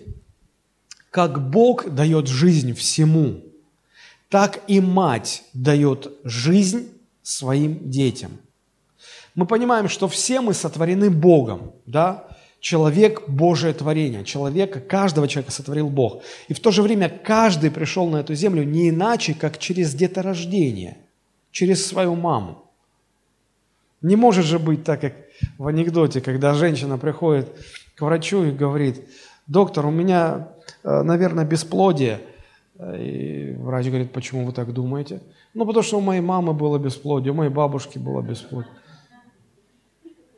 [1.10, 3.51] как Бог дает жизнь всему,
[4.32, 6.88] так и мать дает жизнь
[7.22, 8.30] своим детям.
[9.34, 12.24] Мы понимаем, что все мы сотворены Богом, да?
[12.58, 14.24] Человек– Божие творение.
[14.24, 16.22] Человека, каждого человека сотворил Бог.
[16.48, 20.96] И в то же время каждый пришел на эту землю не иначе, как через деторождение,
[21.50, 22.64] через свою маму.
[24.00, 25.12] Не может же быть так, как
[25.58, 27.50] в анекдоте, когда женщина приходит
[27.96, 29.06] к врачу и говорит,
[29.46, 30.48] доктор, у меня,
[30.84, 32.20] э, наверное, бесплодие.
[32.78, 35.20] И врач говорит, почему вы так думаете?
[35.54, 38.72] Ну, потому что у моей мамы было бесплодие, у моей бабушки было бесплодие.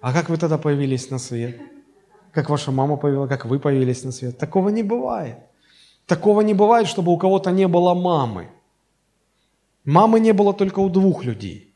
[0.01, 1.61] А как вы тогда появились на свет?
[2.35, 4.39] как ваша мама появилась, как вы появились на свет.
[4.39, 5.37] Такого не бывает.
[6.07, 8.49] Такого не бывает, чтобы у кого-то не было мамы.
[9.85, 11.73] Мамы не было только у двух людей.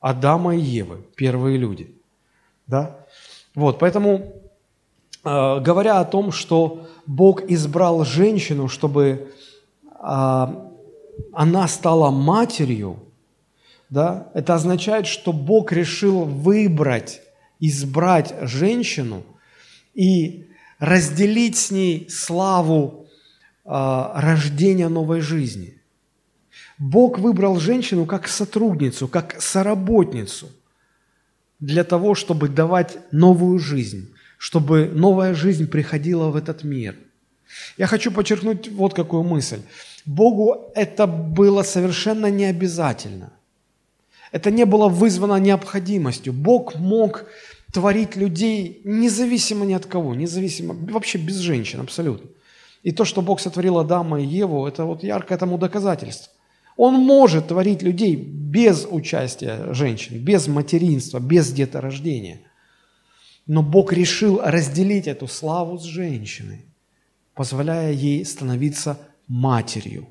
[0.00, 1.94] Адама и Евы, первые люди.
[2.66, 3.06] Да?
[3.54, 4.32] Вот, поэтому,
[5.24, 9.32] э, говоря о том, что Бог избрал женщину, чтобы
[10.00, 12.98] она стала матерью,
[13.90, 17.22] да, это означает, что Бог решил выбрать,
[17.60, 19.22] избрать женщину–
[19.96, 20.46] и
[20.78, 23.06] разделить с ней славу
[23.64, 25.80] э, рождения новой жизни.
[26.78, 30.50] Бог выбрал женщину как сотрудницу, как соработницу
[31.58, 36.96] для того, чтобы давать новую жизнь, чтобы новая жизнь приходила в этот мир.
[37.78, 39.60] Я хочу подчеркнуть вот какую мысль.
[40.04, 43.32] Богу это было совершенно не обязательно.
[44.32, 46.32] Это не было вызвано необходимостью.
[46.32, 47.26] Бог мог
[47.72, 52.30] творить людей независимо ни от кого, независимо, вообще без женщин абсолютно.
[52.82, 56.32] И то, что Бог сотворил Адама и Еву, это вот яркое тому доказательство.
[56.76, 62.40] Он может творить людей без участия женщин, без материнства, без деторождения.
[63.46, 66.66] Но Бог решил разделить эту славу с женщиной,
[67.36, 70.08] позволяя ей становиться матерью.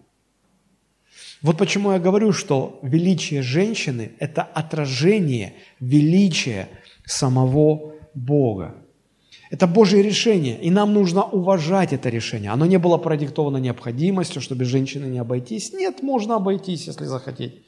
[1.41, 6.69] Вот почему я говорю, что величие женщины– это отражение величия
[7.05, 8.75] самого Бога.
[9.51, 12.51] Это Божье решение, и нам нужно уважать это решение.
[12.51, 15.73] Оно не было продиктовано необходимостью, чтобы женщины не обойтись.
[15.73, 17.63] Нет, можно обойтись, если захотеть.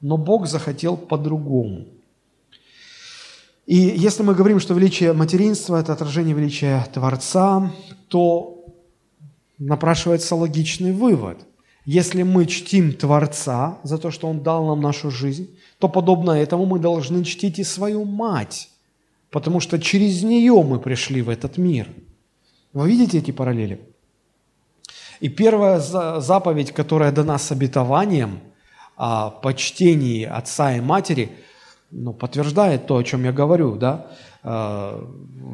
[0.00, 1.86] Но Бог захотел по-другому.
[3.66, 7.72] И если мы говорим, что величие материнства– это отражение величия Творца,
[8.08, 8.57] то
[9.58, 11.38] напрашивается логичный вывод.
[11.84, 16.66] Если мы чтим Творца за то, что Он дал нам нашу жизнь, то подобно этому
[16.66, 18.70] мы должны чтить и свою мать,
[19.30, 21.88] потому что через нее мы пришли в этот мир.
[22.72, 23.80] Вы видите эти параллели?
[25.20, 28.40] И первая заповедь, которая дана с обетованием
[28.96, 31.30] о почтении отца и матери,
[31.90, 34.08] ну, подтверждает то, о чем я говорю, да?
[34.42, 35.02] А,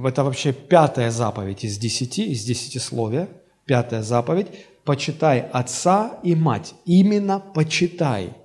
[0.04, 3.28] это вообще пятая заповедь из десяти, из десятисловия,
[3.66, 4.48] пятая заповедь.
[4.84, 6.74] Почитай отца и мать.
[6.84, 8.34] Именно почитай–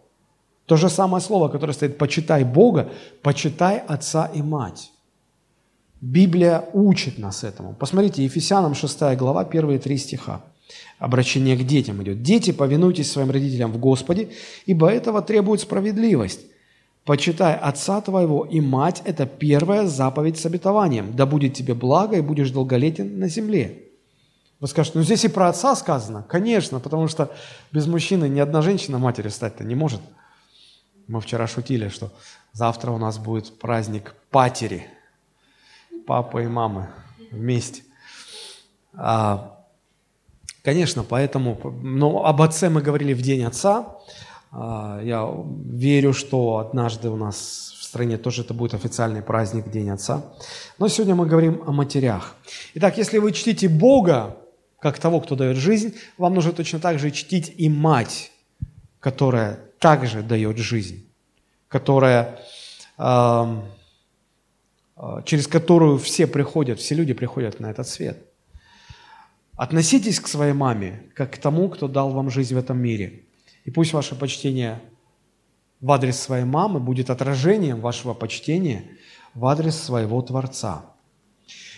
[0.70, 2.92] то же самое слово, которое стоит «почитай Бога»,
[3.24, 4.92] «почитай отца и мать».
[6.00, 7.74] Библия учит нас этому.
[7.74, 10.44] Посмотрите, Ефесянам 6 глава, первые три стиха.
[11.00, 12.22] Обращение к детям идет.
[12.22, 14.30] «Дети, повинуйтесь своим родителям в Господе,
[14.68, 16.42] ибо этого требует справедливость.
[17.04, 21.16] Почитай отца твоего и мать– это первая заповедь с обетованием.
[21.16, 23.89] Да будет тебе благо, и будешь долголетен на земле.
[24.60, 26.24] Вы скажете, ну здесь и про отца сказано.
[26.24, 27.32] Конечно, потому что
[27.72, 30.02] без мужчины ни одна женщина матерью стать-то не может.
[31.08, 32.12] Мы вчера шутили, что
[32.52, 34.86] завтра у нас будет праздник патери.
[36.06, 36.90] Папа и мамы
[37.32, 37.84] вместе.
[38.94, 39.66] А,
[40.64, 43.98] конечно, поэтому, но об отце мы говорили в день отца.
[44.52, 45.28] А, я
[45.66, 50.22] верю, что однажды у нас в стране тоже это будет официальный праздник День Отца.
[50.78, 52.36] Но сегодня мы говорим о матерях.
[52.76, 54.38] Итак, если вы чтите Бога,
[54.80, 58.32] как того, кто дает жизнь, вам нужно точно так же чтить и мать,
[59.00, 61.06] которая также дает жизнь,
[61.68, 62.40] которая,
[62.98, 63.62] э,
[65.26, 68.18] через которую все приходят, все люди приходят на этот свет.
[69.56, 73.24] Относитесь к своей маме, как к тому, кто дал вам жизнь в этом мире.
[73.66, 74.82] И пусть ваше почтение
[75.82, 78.86] в адрес своей мамы будет отражением вашего почтения
[79.34, 80.86] в адрес своего Творца.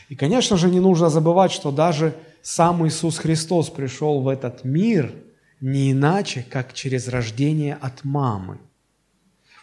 [0.09, 5.13] И, конечно же, не нужно забывать, что даже сам Иисус Христос пришел в этот мир
[5.59, 8.59] не иначе, как через рождение от мамы.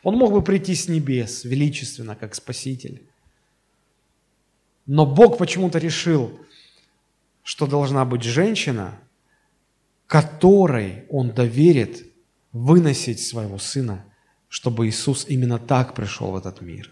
[0.02, 3.02] Он мог бы прийти с небес величественно, как Спаситель.
[4.86, 6.38] Но Бог почему-то решил,
[7.42, 8.98] что должна быть женщина,
[10.06, 12.06] которой Он доверит
[12.52, 14.04] выносить своего Сына,
[14.48, 16.90] чтобы Иисус именно так пришел в этот мир.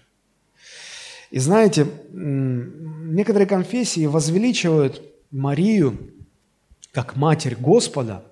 [1.30, 6.12] И знаете, некоторые конфессии возвеличивают Марию
[6.93, 8.24] как Матерь Господа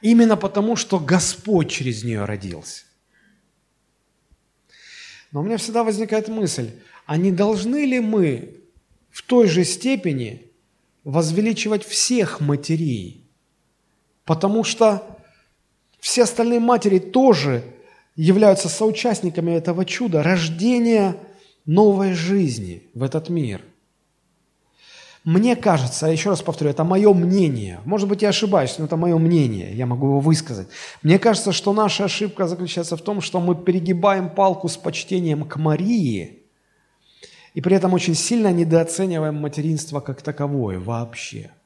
[0.00, 2.84] именно потому, что Господь через нее родился.
[5.32, 6.70] Но у меня всегда возникает мысль,
[7.06, 8.60] а не должны ли мы
[9.10, 10.46] в той же степени
[11.04, 13.28] возвеличивать всех матерей?
[14.24, 15.18] Потому что
[15.98, 17.64] все остальные матери тоже
[18.16, 21.16] являются соучастниками этого чуда, рождения
[21.66, 23.62] новой жизни в этот мир.
[25.24, 27.80] Мне кажется, еще раз повторю, это мое мнение.
[27.84, 30.68] Может быть, я ошибаюсь, но это мое мнение, я могу его высказать.
[31.02, 35.56] Мне кажется, что наша ошибка заключается в том, что мы перегибаем палку с почтением к
[35.56, 36.38] Марии,
[37.52, 41.50] и при этом очень сильно недооцениваем материнство как таковое вообще–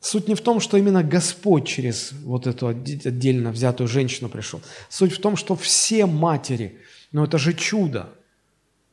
[0.00, 4.60] Суть не в том, что именно Господь через вот эту отдельно взятую женщину пришел.
[4.88, 6.78] Суть в том, что все матери,
[7.10, 8.10] но это же чудо,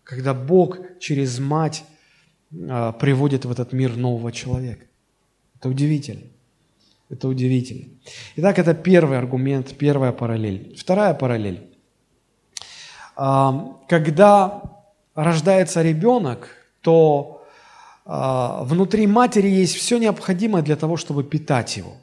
[0.04, 1.84] когда Бог через мать
[2.52, 4.86] приводит в этот мир нового человека.
[5.58, 6.24] Это удивительно.
[7.10, 7.86] Это удивительно.
[8.36, 10.76] Итак, это первый аргумент, первая параллель.
[10.78, 11.70] Вторая параллель.
[13.16, 14.62] А, когда
[15.14, 16.50] рождается ребенок,
[16.82, 17.46] то
[18.06, 21.94] а, внутри матери есть все необходимое для того, чтобы питать его.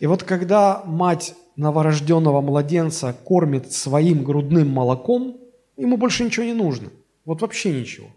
[0.00, 5.36] И вот когда мать новорожденного младенца кормит своим грудным молоком,
[5.76, 6.90] ему больше ничего не нужно.
[7.24, 8.08] Вот вообще ничего.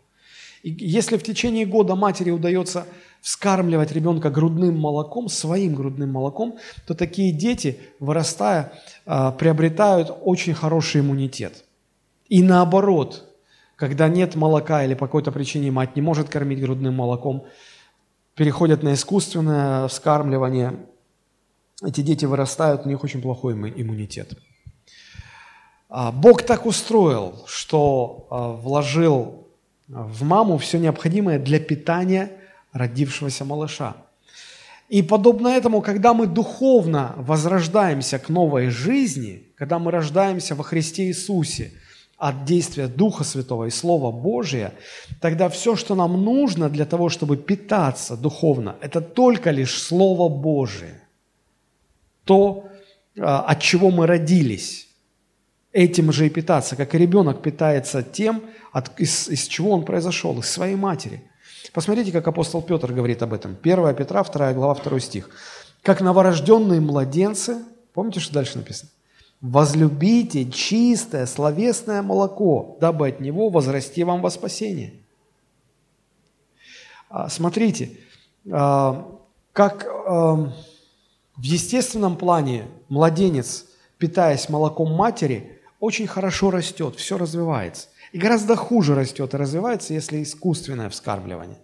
[0.63, 2.85] И если в течение года матери удается
[3.21, 8.73] вскармливать ребенка грудным молоком, своим грудным молоком, то такие дети, вырастая,
[9.05, 11.65] а, приобретают очень хороший иммунитет.
[12.29, 13.25] И наоборот,
[13.75, 17.45] когда нет молока или по какой-то причине мать не может кормить грудным молоком,
[18.35, 20.77] переходят на искусственное вскармливание,
[21.83, 24.37] эти дети вырастают, у них очень плохой иммунитет.
[25.89, 29.46] А, Бог так устроил, что а, вложил
[29.87, 32.31] в маму все необходимое для питания
[32.73, 33.95] родившегося малыша.
[34.89, 41.07] И подобно этому, когда мы духовно возрождаемся к новой жизни, когда мы рождаемся во Христе
[41.07, 41.71] Иисусе–
[42.17, 44.73] от действия Духа Святого и Слова Божия,
[45.21, 50.99] тогда все, что нам нужно для того, чтобы питаться духовно, это только лишь Слово Божие.
[52.23, 52.65] То,
[53.19, 54.86] а, от чего мы родились.
[55.77, 60.39] Этим же и питаться, как и ребенок питается тем, от, из, из чего он произошел,
[60.39, 61.21] из своей матери.
[61.71, 63.55] Посмотрите, как апостол Петр говорит об этом.
[63.61, 65.29] 1 Петра, 2 глава, 2 стих.
[65.83, 67.59] «Как новорожденные младенцы...»
[67.93, 68.89] Помните, что дальше написано?
[69.39, 74.93] возлюбите чистое словесное молоко, дабы от него возрасти вам во спасение.
[77.09, 77.91] А, смотрите,
[78.51, 79.07] а,
[79.53, 80.51] как а,
[81.35, 83.65] в естественном плане младенец,
[83.99, 87.87] питаясь молоком матери, очень хорошо растет, все развивается.
[88.11, 91.57] И гораздо хуже растет и развивается, если искусственное вскармливание.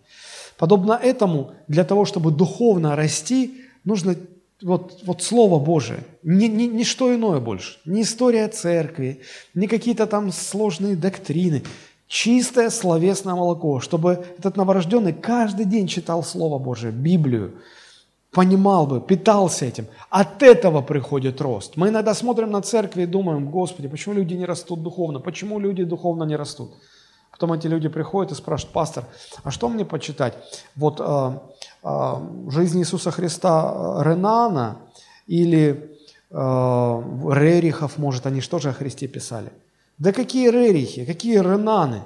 [0.57, 4.15] Подобно этому, для того, чтобы духовно расти, нужно
[4.61, 9.21] вот, вот Слово Божие, ни, ни, что иное больше, не история церкви,
[9.53, 11.63] не какие-то там сложные доктрины,
[12.07, 17.55] чистое словесное молоко, чтобы этот новорожденный каждый день читал Слово Божие, Библию,
[18.33, 19.87] понимал бы, питался этим.
[20.09, 21.77] От этого приходит рост.
[21.77, 25.19] Мы иногда смотрим на церкви и думаем, Господи, почему люди не растут духовно?
[25.19, 26.73] Почему люди духовно не растут?
[27.31, 29.05] Потом эти люди приходят и спрашивают, пастор,
[29.43, 30.33] а что мне почитать?
[30.75, 31.39] Вот э,
[31.83, 32.13] э,
[32.49, 34.77] жизнь Иисуса Христа э, Ренана
[35.27, 35.91] или
[36.29, 39.51] э, Рерихов, может, они что же о Христе писали?
[39.97, 42.03] Да какие Рерихи, какие Ренаны?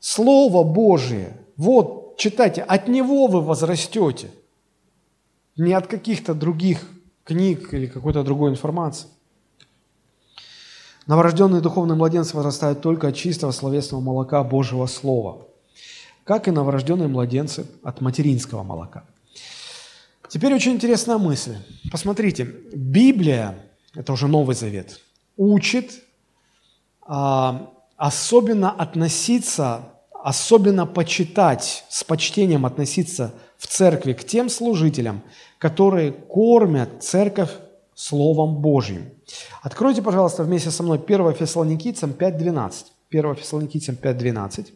[0.00, 4.30] Слово Божие, вот, читайте, от него вы возрастете–
[5.56, 6.80] не от каких-то других
[7.24, 9.08] книг или какой-то другой информации.
[11.06, 15.46] Новорожденные духовные младенцы возрастают только от чистого словесного молока Божьего Слова,
[16.24, 19.04] как и новорожденные младенцы от материнского молока.
[20.28, 21.56] Теперь очень интересная мысль.
[21.92, 22.44] Посмотрите,
[22.74, 23.58] Библия,
[23.94, 25.00] это уже Новый Завет,
[25.36, 26.02] учит
[27.02, 29.93] а, особенно относиться,
[30.24, 35.20] особенно почитать, с почтением относиться в церкви к тем служителям,
[35.58, 37.50] которые кормят церковь
[37.94, 39.10] Словом Божьим.
[39.60, 42.72] Откройте, пожалуйста, вместе со мной 1 Фессалоникийцам 5.12.
[43.10, 44.68] 1 Фессалоникийцам 5.12.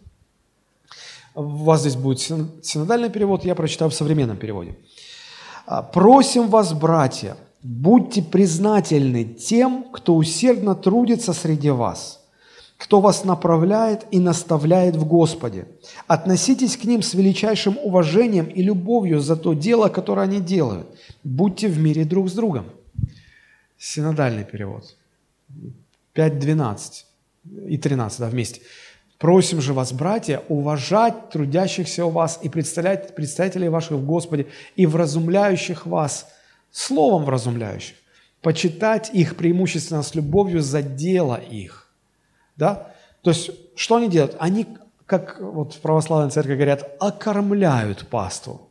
[1.34, 4.76] У вас здесь будет синодальный перевод, я прочитаю в современном переводе.
[5.66, 12.17] «А, «Просим вас, братья, будьте признательны тем, кто усердно трудится среди вас»
[12.78, 15.66] кто вас направляет и наставляет в Господе.
[16.06, 20.86] Относитесь к ним с величайшим уважением и любовью за то дело, которое они делают.
[21.24, 22.66] Будьте в мире друг с другом.
[23.76, 24.96] Синодальный перевод.
[26.14, 27.04] 5.12
[27.68, 28.60] и 13, да, вместе.
[29.18, 34.86] Просим же вас, братья, уважать трудящихся у вас и представлять представителей ваших в Господе и
[34.86, 36.28] вразумляющих вас,
[36.70, 37.96] словом вразумляющих,
[38.40, 41.87] почитать их преимущественно с любовью за дело их
[42.58, 42.92] да?
[43.22, 44.36] То есть, что они делают?
[44.38, 44.66] Они,
[45.06, 48.68] как вот в православной церкви говорят, окормляют паству.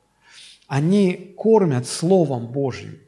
[0.68, 3.00] Они кормят Словом Божьим.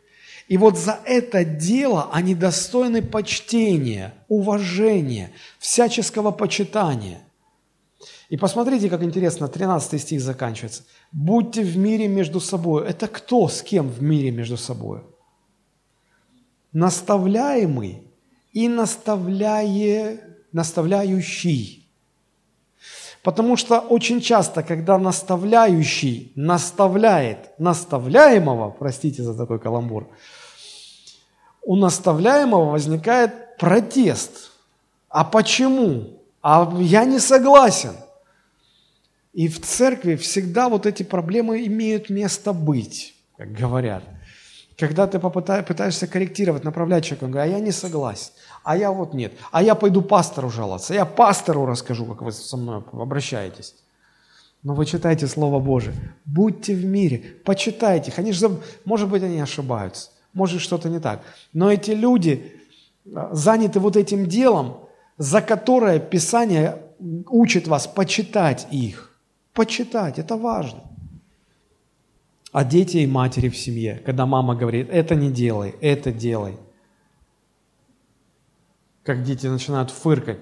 [0.47, 7.21] И вот за это дело они достойны почтения, уважения, всяческого почитания.
[8.29, 10.83] И посмотрите, как интересно, 13 стих заканчивается.
[11.11, 12.87] «Будьте в мире между собой».
[12.87, 15.01] Это кто с кем в мире между собой?
[16.71, 18.03] Наставляемый
[18.53, 21.87] и наставляе наставляющий.
[23.23, 30.07] Потому что очень часто, когда наставляющий наставляет наставляемого, простите за такой каламбур,
[31.61, 34.51] у наставляемого возникает протест.
[35.09, 36.21] А почему?
[36.41, 37.93] А я не согласен.
[39.33, 44.03] И в церкви всегда вот эти проблемы имеют место быть, как говорят.
[44.79, 48.31] Когда ты пытаешься корректировать, направлять человека, он говорит, а я не согласен
[48.63, 49.33] а я вот нет.
[49.51, 53.75] А я пойду пастору жаловаться, я пастору расскажу, как вы со мной обращаетесь.
[54.61, 55.95] Но вы читайте Слово Божие.
[56.25, 58.19] Будьте в мире, почитайте их.
[58.19, 61.21] Они же, может быть, они ошибаются, может что-то не так.
[61.53, 62.53] Но эти люди
[63.15, 64.81] а, заняты вот этим делом,
[65.17, 66.77] за которое Писание
[67.29, 69.17] учит вас почитать их.
[69.53, 70.83] Почитать, это важно.
[72.51, 76.55] А дети и матери в семье, когда мама говорит, это не делай, это делай–
[79.09, 80.37] как дети начинают фыркать.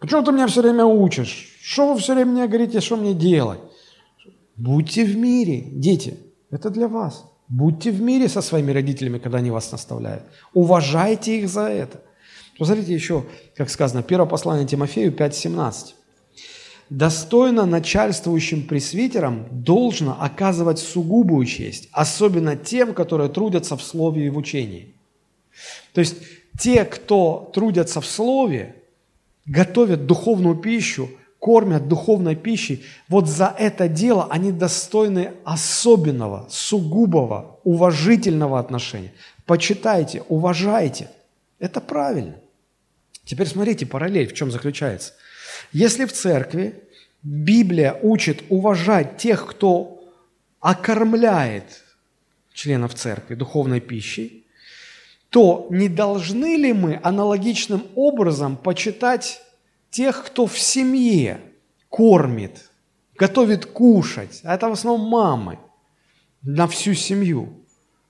[0.00, 1.56] Почему ты меня все время учишь?
[1.62, 3.60] Что вы все время мне говорите, что мне делать?
[4.56, 6.18] Будьте в мире, дети.
[6.50, 7.24] Это для вас.
[7.46, 10.24] Будьте в мире со своими родителями, когда они вас наставляют.
[10.54, 12.00] Уважайте их за это.
[12.58, 13.24] Посмотрите еще,
[13.56, 15.94] как сказано, первое послание Тимофею 5.17.
[16.90, 24.36] Достойно начальствующим пресвитерам должно оказывать сугубую честь, особенно тем, которые трудятся в слове и в
[24.36, 24.94] учении.
[25.92, 26.16] То есть
[26.58, 28.74] те, кто трудятся в Слове,
[29.46, 38.58] готовят духовную пищу, кормят духовной пищей, вот за это дело они достойны особенного, сугубого, уважительного
[38.58, 39.12] отношения.
[39.46, 41.08] Почитайте, уважайте.
[41.58, 42.36] Это правильно.
[43.24, 45.14] Теперь смотрите, параллель в чем заключается.
[45.72, 46.82] Если в церкви
[47.22, 50.02] Библия учит уважать тех, кто
[50.58, 51.84] окормляет
[52.52, 54.46] членов церкви духовной пищей,
[55.28, 59.40] то не должны ли мы аналогичным образом почитать
[59.90, 61.40] тех, кто в семье
[61.88, 62.70] кормит,
[63.16, 65.58] готовит кушать, а это в основном мамы,
[66.42, 67.54] на всю семью.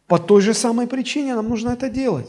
[0.07, 2.29] По той же самой причине нам нужно это делать.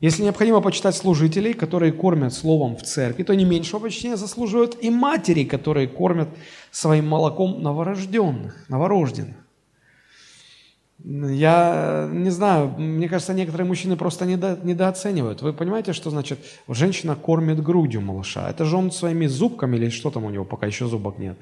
[0.00, 4.90] Если необходимо почитать служителей, которые кормят словом в церкви, то не меньшего почтения заслуживают и
[4.90, 6.28] матери, которые кормят
[6.70, 9.36] своим молоком новорожденных, новорожденных.
[11.04, 15.42] Я не знаю, мне кажется, некоторые мужчины просто недо, недооценивают.
[15.42, 16.38] Вы понимаете, что значит
[16.68, 18.50] женщина кормит грудью малыша?
[18.50, 21.38] Это же он своими зубками или что там у него, пока еще зубок нет.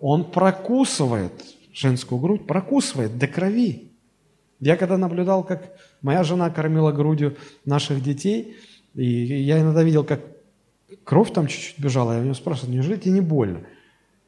[0.00, 1.32] Он прокусывает
[1.72, 3.89] женскую грудь, прокусывает до крови.
[4.60, 8.56] Я когда наблюдал, как моя жена кормила грудью наших детей,
[8.94, 10.20] и я иногда видел, как
[11.04, 13.62] кровь там чуть-чуть бежала, я у нее спрашивал, неужели тебе не больно?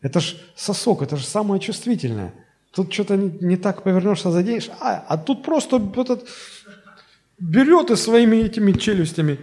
[0.01, 2.33] Это ж сосок, это же самое чувствительное.
[2.73, 6.27] Тут что-то не, не так повернешься, заденешь, а, а тут просто этот
[7.39, 9.39] берет и своими этими челюстями,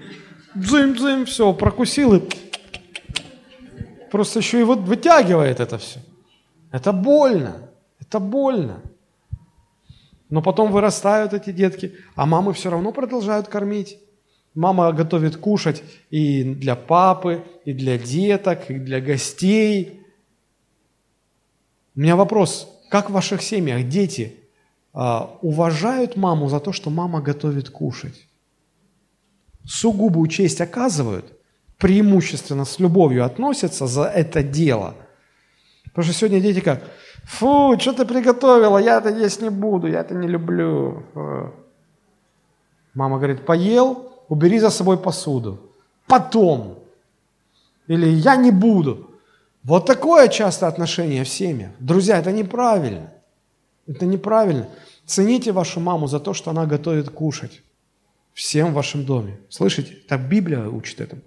[0.56, 2.22] дзым-дзым, все, прокусил и
[4.10, 6.00] просто еще и вот вытягивает это все.
[6.72, 7.70] Это больно,
[8.00, 8.82] это больно.
[10.30, 13.98] Но потом вырастают эти детки, а мамы все равно продолжают кормить.
[14.54, 20.02] Мама готовит кушать и для папы, и для деток, и для гостей.
[21.96, 24.36] У меня вопрос, как в ваших семьях дети
[24.94, 28.28] а, уважают маму за то, что мама готовит кушать?
[29.66, 31.26] Сугубую честь оказывают,
[31.78, 34.96] преимущественно с любовью относятся за это дело.
[35.86, 36.84] Потому что сегодня дети как,
[37.30, 41.04] фу, что ты приготовила, я это есть не буду, я это не люблю.
[42.94, 45.60] Мама говорит, поел, убери за собой посуду.
[46.08, 46.80] Потом.
[47.88, 49.10] Или я не буду.
[49.64, 51.72] Вот такое часто отношение в семьях.
[51.80, 53.12] Друзья, это неправильно.
[53.88, 54.68] Это неправильно.
[55.06, 57.62] Цените вашу маму за то, что она готовит кушать.
[58.34, 59.38] Всем в вашем доме.
[59.50, 59.98] Слышите?
[60.08, 61.22] Так Библия учит этому.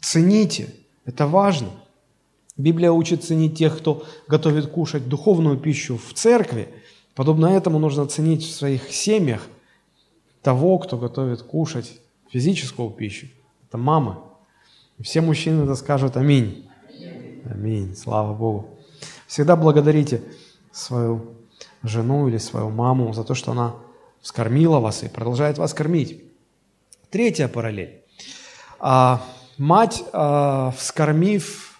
[0.00, 0.68] Цените.
[1.04, 1.68] Это важно.
[2.56, 6.68] Библия учит ценить тех, кто готовит кушать духовную пищу в церкви.
[7.14, 9.42] Подобно этому нужно ценить в своих семьях
[10.42, 12.00] того, кто готовит кушать
[12.30, 13.26] физическую пищу.
[13.68, 14.24] Это мама.
[15.00, 16.68] Все мужчины это скажут аминь.
[17.50, 17.96] Аминь.
[17.96, 18.78] Слава Богу.
[19.26, 20.22] Всегда благодарите
[20.70, 21.34] свою
[21.82, 23.74] жену или свою маму за то, что она
[24.20, 26.22] вскормила вас и продолжает вас кормить.
[27.10, 28.02] Третья параллель.
[28.78, 29.22] А,
[29.58, 31.73] мать, а, вскормив,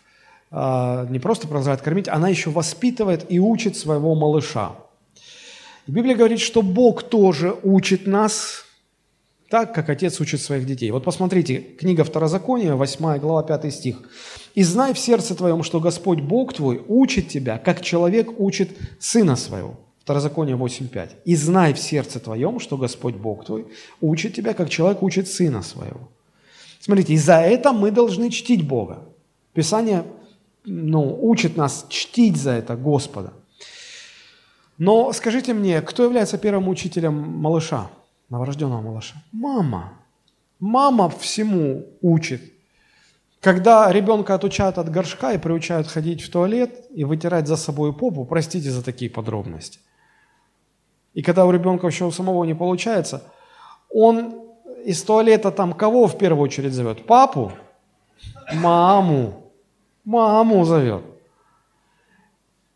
[0.54, 4.76] не просто продолжает кормить, она еще воспитывает и учит своего малыша.
[5.88, 8.64] Библия говорит, что Бог тоже учит нас
[9.50, 10.90] так, как отец учит своих детей.
[10.90, 13.96] Вот посмотрите, книга Второзакония, 8 глава, 5 стих.
[14.54, 19.36] «И знай в сердце твоем, что Господь Бог твой учит тебя, как человек учит сына
[19.36, 19.74] своего».
[20.02, 21.10] Второзаконие 8.5.
[21.24, 23.66] «И знай в сердце твоем, что Господь Бог твой
[24.00, 26.08] учит тебя, как человек учит сына своего».
[26.80, 29.02] Смотрите, и за это мы должны чтить Бога.
[29.52, 30.04] Писание
[30.64, 33.32] ну, учит нас чтить за это Господа.
[34.78, 37.90] Но скажите мне, кто является первым учителем малыша,
[38.28, 39.16] новорожденного малыша?
[39.32, 39.92] Мама.
[40.60, 42.42] Мама всему учит.
[43.40, 48.24] Когда ребенка отучают от горшка и приучают ходить в туалет и вытирать за собой попу,
[48.24, 49.78] простите за такие подробности–
[51.14, 53.22] и когда у ребенка еще у самого не получается,
[53.88, 54.34] он
[54.84, 57.06] из туалета там кого в первую очередь зовет?
[57.06, 57.52] Папу?
[58.52, 59.43] Маму.
[60.04, 61.02] Маму зовет.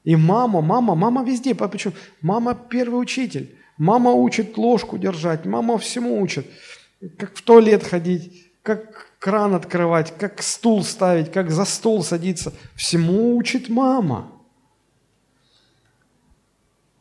[0.05, 1.55] И мама, мама, мама везде.
[1.55, 1.93] Почему?
[2.23, 3.55] Мама первый учитель.
[3.77, 6.47] Мама учит ложку держать, мама всему учит.
[7.17, 12.53] Как в туалет ходить, как кран открывать, как стул ставить, как за стол садиться.
[12.75, 14.33] Всему учит мама.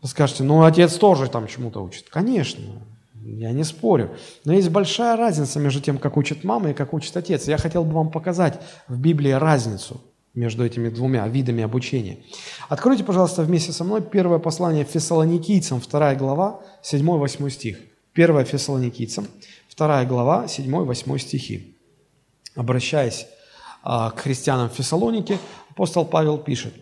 [0.01, 2.09] Вы скажете, ну отец тоже там чему-то учит.
[2.09, 2.63] Конечно,
[3.23, 4.15] я не спорю.
[4.45, 7.47] Но есть большая разница между тем, как учит мама и как учит отец.
[7.47, 10.01] Я хотел бы вам показать в Библии разницу
[10.37, 12.19] между этими двумя видами обучения.
[12.69, 17.79] Откройте, пожалуйста, вместе со мной первое послание Фессалоникийцам, вторая глава, 7-8 стих.
[18.13, 19.27] Первое Фессалоникийцам,
[19.67, 21.75] вторая глава, 7-8 стихи.
[22.55, 23.25] Обращаясь
[23.81, 25.39] а, к христианам в Фессалонике,
[25.71, 26.73] апостол Павел пишет,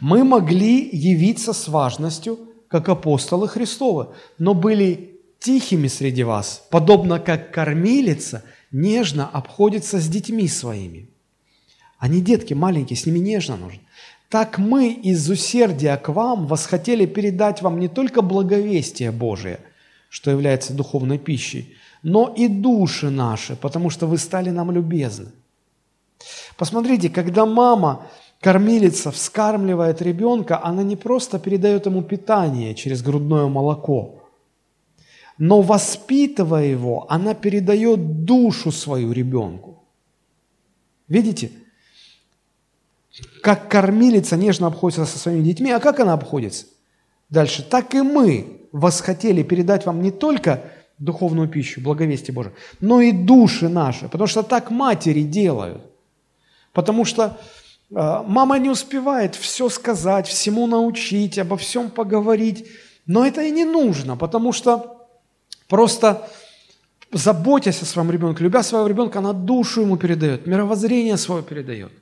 [0.00, 2.36] «Мы могли явиться с важностью
[2.68, 4.08] как апостолы Христовы,
[4.38, 8.42] но были тихими среди вас, подобно как кормилица
[8.72, 11.13] нежно обходится с детьми своими.
[12.04, 13.80] Они детки маленькие, с ними нежно нужно.
[14.28, 19.60] Так мы из усердия к вам восхотели передать вам не только благовестие Божие,
[20.10, 25.30] что является духовной пищей, но и души наши, потому что вы стали нам любезны.
[26.58, 28.06] Посмотрите, когда мама
[28.38, 34.16] кормилица вскармливает ребенка, она не просто передает ему питание через грудное молоко,
[35.38, 39.82] но воспитывая его, она передает душу свою ребенку.
[41.08, 41.50] Видите?
[43.42, 46.66] Как кормилица нежно обходится со своими детьми, а как она обходится?
[47.30, 47.62] Дальше.
[47.62, 50.62] Так и мы восхотели передать вам не только
[50.98, 55.82] духовную пищу, благовестие Божие, но и души наши, потому что так матери делают.
[56.72, 57.38] Потому что
[57.94, 62.66] а, мама не успевает все сказать, всему научить, обо всем поговорить.
[63.06, 65.06] Но это и не нужно, потому что
[65.68, 66.28] просто
[67.12, 71.92] заботясь о своем ребенке, любя своего ребенка, она душу ему передает, мировоззрение свое передает,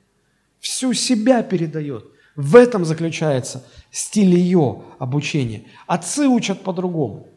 [0.63, 2.05] всю себя передает.
[2.35, 5.65] В этом заключается стиль ее обучения.
[5.85, 7.27] Отцы учат по-другому.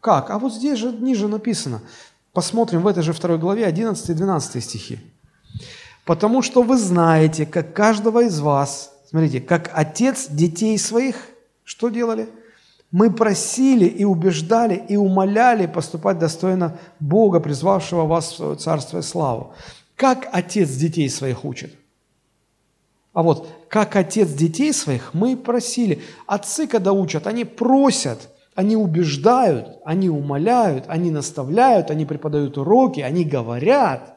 [0.00, 0.30] Как?
[0.30, 1.80] А вот здесь же ниже написано.
[2.32, 5.00] Посмотрим в этой же второй главе 11 и 12 стихи.
[6.04, 11.16] «Потому что вы знаете, как каждого из вас, смотрите, как отец детей своих,
[11.64, 12.28] что делали?
[12.90, 19.02] Мы просили и убеждали и умоляли поступать достойно Бога, призвавшего вас в свое царство и
[19.02, 19.54] славу.
[19.96, 21.74] Как отец детей своих учит?
[23.12, 26.02] А вот как отец детей своих мы просили.
[26.26, 33.24] Отцы, когда учат, они просят, они убеждают, они умоляют, они наставляют, они преподают уроки, они
[33.24, 34.16] говорят.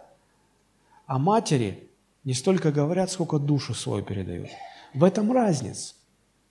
[1.07, 1.89] А матери
[2.23, 4.49] не столько говорят, сколько душу свою передают.
[4.93, 5.95] В этом разница.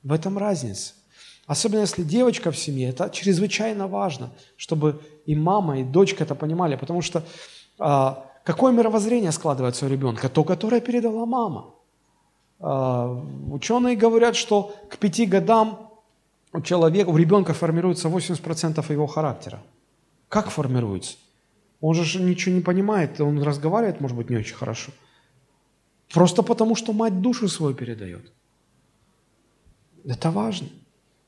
[0.03, 0.95] В этом разница.
[1.47, 6.77] Особенно если девочка в семье, это чрезвычайно важно, чтобы и мама, и дочка это понимали,
[6.77, 7.25] потому что
[7.79, 10.29] а, какое мировоззрение складывается у ребенка?
[10.29, 11.75] То, которое передала мама.
[12.63, 15.91] А, ученые говорят, что к пяти годам
[16.53, 19.61] у человека, у ребенка формируется 80% его характера.
[20.29, 21.17] Как формируется?
[21.81, 24.93] Он же ничего не понимает, он разговаривает, может быть, не очень хорошо.
[26.13, 28.31] Просто потому, что мать душу свою передает.
[30.05, 30.69] Это важно.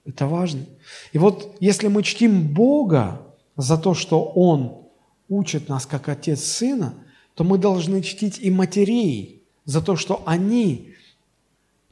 [0.04, 0.66] Это важно.
[1.12, 3.22] И вот если мы чтим Бога
[3.56, 4.84] за то, что Он
[5.28, 6.94] учит нас как отец сына,
[7.34, 10.93] то мы должны чтить и матерей за то, что они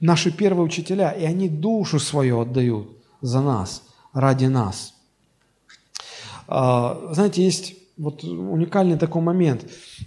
[0.03, 2.88] наши первые учителя, и они душу свою отдают
[3.22, 3.82] за нас,
[4.12, 4.94] ради нас.
[6.48, 9.64] А, знаете, есть вот уникальный такой момент.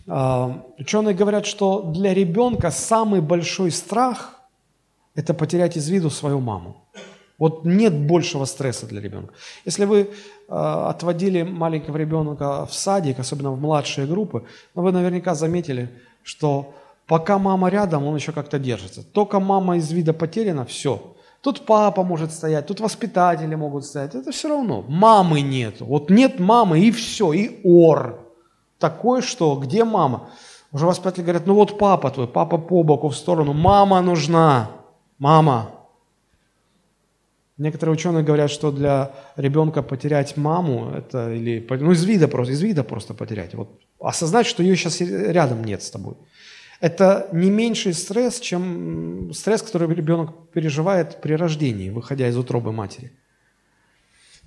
[0.08, 4.36] А, ученые говорят, что для ребенка самый большой страх–
[5.16, 6.76] это потерять из виду свою маму.
[7.38, 9.34] Вот нет большего стресса для ребенка.
[9.66, 10.08] Если вы э,
[10.48, 15.90] отводили маленького ребенка в садик, особенно в младшие группы, ну, вы наверняка заметили,
[16.24, 16.74] что
[17.08, 19.04] пока мама рядом, он еще как-то держится.
[19.04, 21.16] Только мама из вида потеряна, все.
[21.42, 24.16] Тут папа может стоять, тут воспитатели могут стоять.
[24.16, 24.84] Это все равно.
[24.88, 25.80] Мамы нет.
[25.80, 28.20] Вот нет мамы и все, и ор.
[28.80, 30.30] Такой, что где мама?
[30.72, 34.72] Уже воспитатели говорят, ну вот папа твой, папа по боку в сторону, мама нужна.
[35.18, 35.76] Мама,
[37.58, 42.62] Некоторые ученые говорят, что для ребенка потерять маму, это или, ну, из вида просто, из
[42.62, 43.54] вида просто потерять.
[43.54, 46.16] Вот осознать, что ее сейчас рядом нет с тобой.
[46.82, 53.12] Это не меньший стресс, чем стресс, который ребенок переживает при рождении, выходя из утробы матери.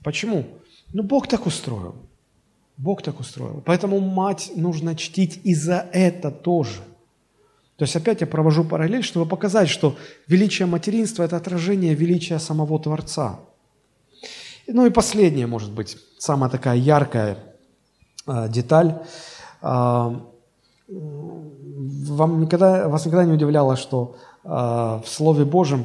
[0.05, 0.45] Почему?
[0.93, 1.97] Ну, Бог так устроил.
[2.77, 3.63] Бог так устроил.
[3.65, 6.83] Поэтому мать нужно чтить и за это тоже–
[7.79, 12.81] то есть опять я провожу параллель, чтобы показать, что величие материнства– это отражение величия самого
[12.81, 13.39] Творца.
[14.67, 17.39] Ну и последнее, может быть, самая такая яркая
[18.27, 19.01] э, деталь.
[21.89, 25.85] Э, вам никогда, вас никогда не удивляло, что э, в Слове Божьем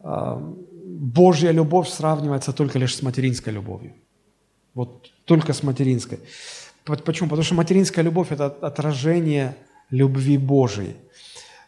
[0.00, 0.38] э,
[0.84, 3.92] Божья любовь сравнивается только лишь с материнской любовью.
[4.74, 6.18] Вот только с материнской.
[6.84, 7.28] Почему?
[7.28, 9.54] Потому что материнская любовь– это отражение
[9.90, 10.96] любви Божией.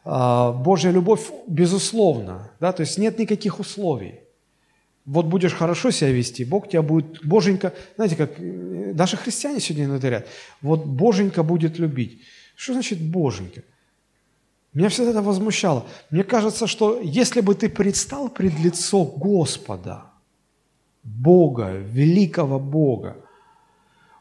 [0.05, 4.20] А, Божья любовь безусловно, да, то есть нет никаких условий.
[5.07, 9.99] Вот будешь хорошо себя вести, Бог тебя будет, Боженька, знаете, как э, даже христиане сегодня
[9.99, 10.27] говорят,
[10.62, 12.22] вот Боженька будет любить.
[12.55, 13.63] Что значит Боженька?
[14.73, 15.87] Меня всегда это возмущало.
[16.11, 20.07] Мне кажется, что если бы ты предстал пред лицо Господа,
[21.05, 23.17] Бога, великого Бога,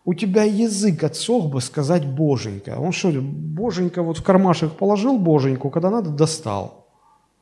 [0.05, 2.77] у тебя язык отсох бы сказать «боженька».
[2.77, 6.87] Он что, боженька вот в кармашек положил боженьку, когда надо, достал.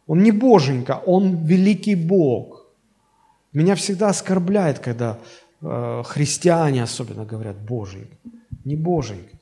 [0.08, 2.66] Он не боженька, он великий Бог.
[3.52, 5.18] Меня всегда оскорбляет, когда
[5.62, 8.16] э, христиане особенно говорят «боженька».
[8.64, 9.41] Не боженька.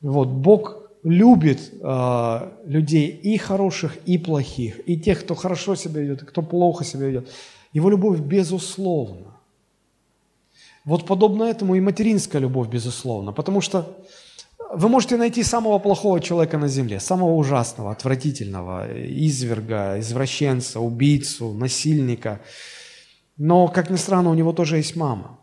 [0.00, 6.22] Вот, Бог любит э, людей и хороших, и плохих, и тех, кто хорошо себя ведет,
[6.22, 7.28] и кто плохо себя ведет.
[7.72, 9.34] Его любовь безусловна.
[10.84, 13.32] Вот подобно этому и материнская любовь, безусловно.
[13.32, 13.96] Потому что
[14.72, 22.40] вы можете найти самого плохого человека на земле, самого ужасного, отвратительного, изверга, извращенца, убийцу, насильника.
[23.36, 25.38] Но, как ни странно, у него тоже есть мама.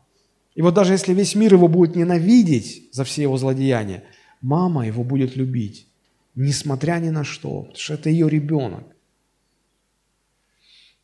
[0.53, 4.03] И вот даже если весь мир его будет ненавидеть за все его злодеяния,
[4.41, 5.87] мама его будет любить,
[6.35, 8.83] несмотря ни на что, потому что это ее ребенок.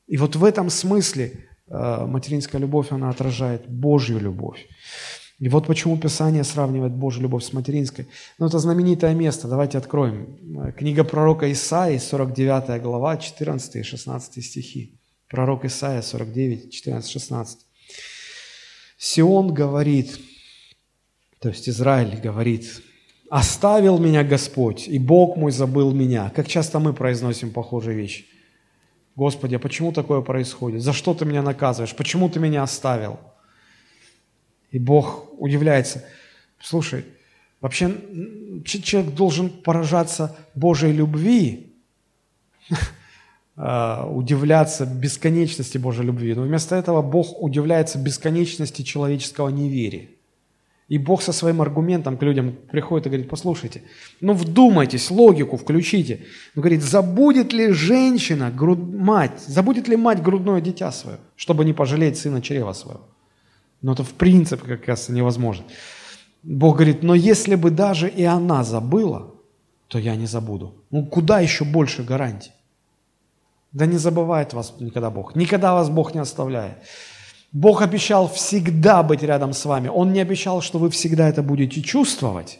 [0.08, 4.68] И вот в этом смысле Э, материнская любовь, она отражает Божью любовь.
[5.40, 8.08] И вот почему Писание сравнивает Божью любовь с материнской.
[8.38, 9.48] Ну, это знаменитое место.
[9.48, 10.38] Давайте откроем.
[10.60, 15.00] Э, книга пророка Исаии, 49 глава, 14 и 16 стихи.
[15.30, 17.60] Пророк Исаия, 49, 14, 16.
[18.98, 20.20] Сион говорит,
[21.40, 22.82] то есть Израиль говорит,
[23.32, 26.32] «Оставил меня Господь, и Бог мой забыл меня».
[26.36, 28.26] Как часто мы произносим похожие вещи–
[29.16, 30.82] Господи, а почему такое происходит?
[30.82, 31.96] За что ты меня наказываешь?
[31.96, 33.20] Почему ты меня оставил?
[34.72, 36.06] И Бог удивляется.
[36.60, 37.06] Слушай,
[37.60, 37.94] вообще
[38.66, 41.74] человек должен поражаться Божьей любви,
[43.58, 46.34] а, удивляться бесконечности Божьей любви.
[46.34, 50.08] Но вместо этого Бог удивляется бесконечности человеческого неверия.
[50.92, 53.82] И Бог со своим аргументом к людям приходит и говорит, послушайте,
[54.20, 56.26] ну вдумайтесь, логику включите.
[56.54, 58.80] Он говорит, забудет ли женщина, груд...
[58.80, 63.08] мать, забудет ли мать грудное дитя свое, чтобы не пожалеть сына чрева своего?
[63.82, 65.64] Но это в принципе, как кажется, невозможно.
[66.44, 69.34] Бог говорит, но если бы даже и она забыла,
[69.88, 70.74] то я не забуду.
[70.92, 72.52] Ну куда еще больше гарантий?
[73.72, 75.38] Да не забывает вас никогда Бог.
[75.38, 76.80] Никогда вас Бог не оставляет.
[77.52, 79.89] Бог обещал всегда быть рядом с вами.
[79.89, 82.60] Он не обещал, что вы всегда это будете чувствовать,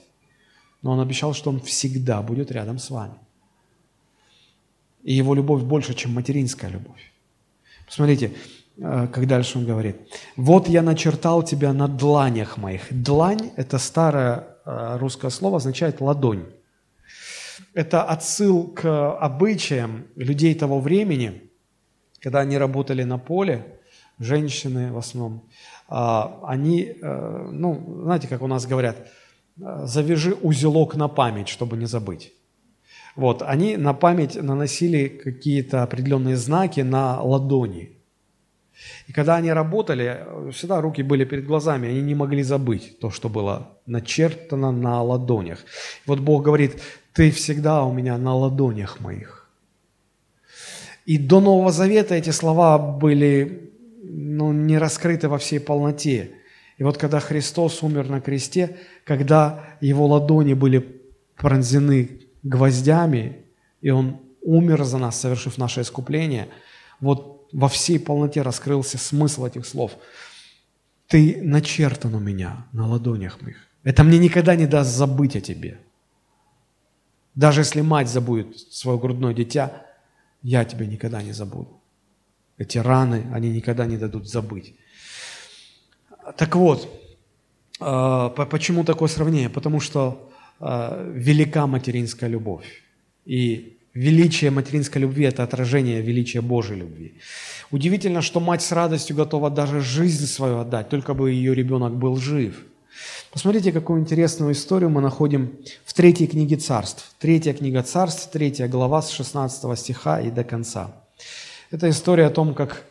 [0.82, 3.16] но Он обещал, что Он всегда будет рядом с вами.
[5.04, 7.12] И Его любовь больше, чем материнская любовь.
[7.86, 8.34] Посмотрите,
[8.78, 9.96] э, как дальше Он говорит.
[10.36, 12.88] «Вот я начертал тебя на дланях моих».
[12.90, 16.46] Длань– это старое э, русское слово, означает ладонь.
[17.74, 21.50] Это отсыл к обычаям людей того времени,
[22.20, 23.80] когда они работали на поле,
[24.22, 25.44] женщины в основном,
[25.88, 28.96] а, они, э, ну, знаете, как у нас говорят,
[29.60, 32.34] э, завяжи узелок на память, чтобы не забыть.
[33.16, 37.98] Вот, они на память наносили какие-то определенные знаки на ладони.
[39.08, 43.30] И когда они работали, всегда руки были перед глазами, они не могли забыть то, что
[43.30, 45.60] было начертано на ладонях.
[46.06, 46.82] Вот Бог говорит,
[47.14, 49.50] ты всегда у меня на ладонях моих.
[51.06, 53.71] И до Нового Завета эти слова были
[54.04, 56.32] ну, не раскрыты во всей полноте.
[56.78, 61.02] И вот когда Христос умер на кресте, когда его ладони были
[61.36, 63.46] пронзены гвоздями,
[63.82, 66.50] и он умер за нас, совершив наше искупление,
[67.00, 69.92] вот во всей полноте раскрылся смысл этих слов.
[71.08, 73.58] Ты начертан у меня на ладонях моих.
[73.84, 75.80] Это мне никогда не даст забыть о тебе.
[77.36, 79.86] Даже если мать забудет свое грудное дитя,
[80.42, 81.81] я тебя никогда не забуду.
[82.62, 84.76] Эти раны, они никогда не дадут забыть.
[86.38, 86.88] Так вот,
[87.80, 89.50] э, почему такое сравнение?
[89.50, 92.84] Потому что э, велика материнская любовь.
[93.26, 97.14] И величие материнской любви– это отражение величия Божьей любви.
[97.72, 102.16] Удивительно, что мать с радостью готова даже жизнь свою отдать, только бы ее ребенок был
[102.18, 102.54] жив.
[103.32, 105.50] Посмотрите, какую интересную историю мы находим
[105.84, 107.16] в третьей книге царств.
[107.18, 110.92] Третья книга царств, третья глава с 16 стиха и до конца.
[111.72, 112.84] Это история о том, как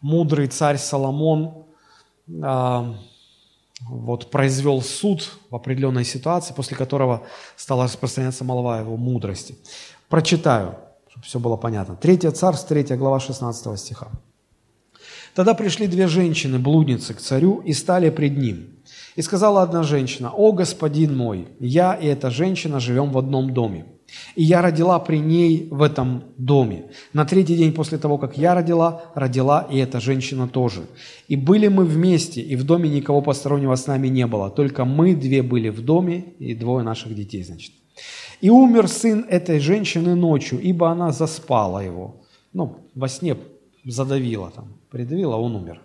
[0.00, 1.66] мудрый царь Соломон
[2.40, 2.94] а,
[3.80, 7.24] вот, произвел суд в определенной ситуации, после которого
[7.56, 9.56] стала распространяться молва его мудрости.
[10.08, 10.76] Прочитаю,
[11.08, 11.96] чтобы все было понятно.
[11.96, 14.08] Третья царств, третья глава 16 стиха.
[15.34, 18.76] Тогда пришли две женщины, блудницы, к царю и стали пред ним.
[19.16, 23.97] И сказала одна женщина, «О, господин мой, я и эта женщина живем в одном доме.
[24.34, 26.84] И я родила при ней в этом доме.
[27.12, 30.86] На третий день после того, как я родила, родила и эта женщина тоже.
[31.28, 34.50] И были мы вместе, и в доме никого постороннего с нами не было.
[34.50, 37.72] Только мы две были в доме, и двое наших детей, значит.
[38.40, 42.22] И умер сын этой женщины ночью, ибо она заспала его.
[42.52, 43.36] Ну, во сне
[43.84, 45.80] задавила там, придавила, он умер.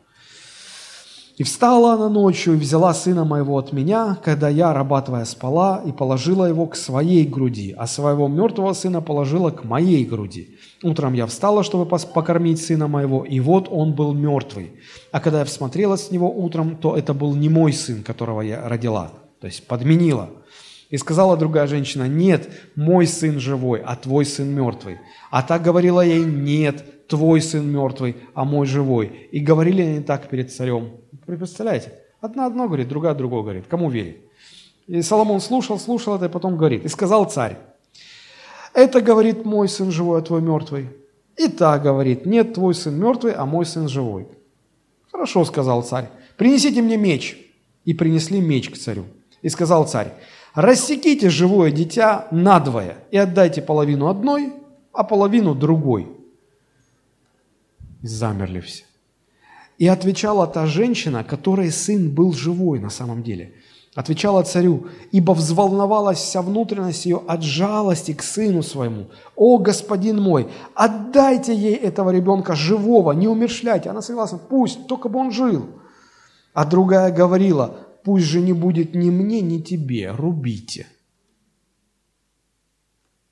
[1.35, 5.81] И встала она ночью и взяла сына моего от меня, когда я, раба твоя, спала,
[5.83, 10.57] и положила его к своей груди, а своего мертвого сына положила к моей груди.
[10.83, 14.73] Утром я встала, чтобы покормить сына моего, и вот он был мертвый.
[15.11, 18.67] А когда я всмотрелась с него утром, то это был не мой сын, которого я
[18.69, 19.11] родила,
[19.41, 20.29] то есть подменила.
[20.91, 24.99] И сказала другая женщина, нет, мой сын живой, а твой сын мертвый.
[25.31, 29.27] А так говорила ей, нет, твой сын мертвый, а мой живой.
[29.31, 30.91] И говорили они так перед царем.
[31.25, 31.93] Представляете?
[32.21, 33.65] Одна одно говорит, другая другое говорит.
[33.67, 34.17] Кому верить?
[34.87, 36.85] И Соломон слушал, слушал это, и потом говорит.
[36.85, 37.57] И сказал царь,
[38.73, 40.89] это говорит мой сын живой, а твой мертвый.
[41.37, 44.27] И та говорит, нет, твой сын мертвый, а мой сын живой.
[45.11, 47.37] Хорошо, сказал царь, принесите мне меч.
[47.85, 49.03] И принесли меч к царю.
[49.41, 50.13] И сказал царь,
[50.53, 54.53] рассеките живое дитя надвое и отдайте половину одной,
[54.93, 56.07] а половину другой.
[58.03, 58.83] И замерли все.
[59.79, 63.53] И отвечала та женщина, которой сын был живой на самом деле.
[63.95, 69.07] Отвечала царю, ибо взволновалась вся внутренность ее от жалости к сыну своему.
[69.35, 73.89] «О, господин мой, отдайте ей этого ребенка живого, не умершляйте».
[73.89, 75.69] Она согласна, пусть, только бы он жил.
[76.53, 80.87] А другая говорила, пусть же не будет ни мне, ни тебе, рубите.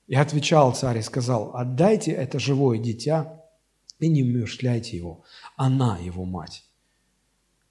[0.07, 3.40] И отвечал царь и сказал, отдайте это живое дитя
[4.01, 5.23] и не умершляйте его.
[5.55, 6.63] Она его мать.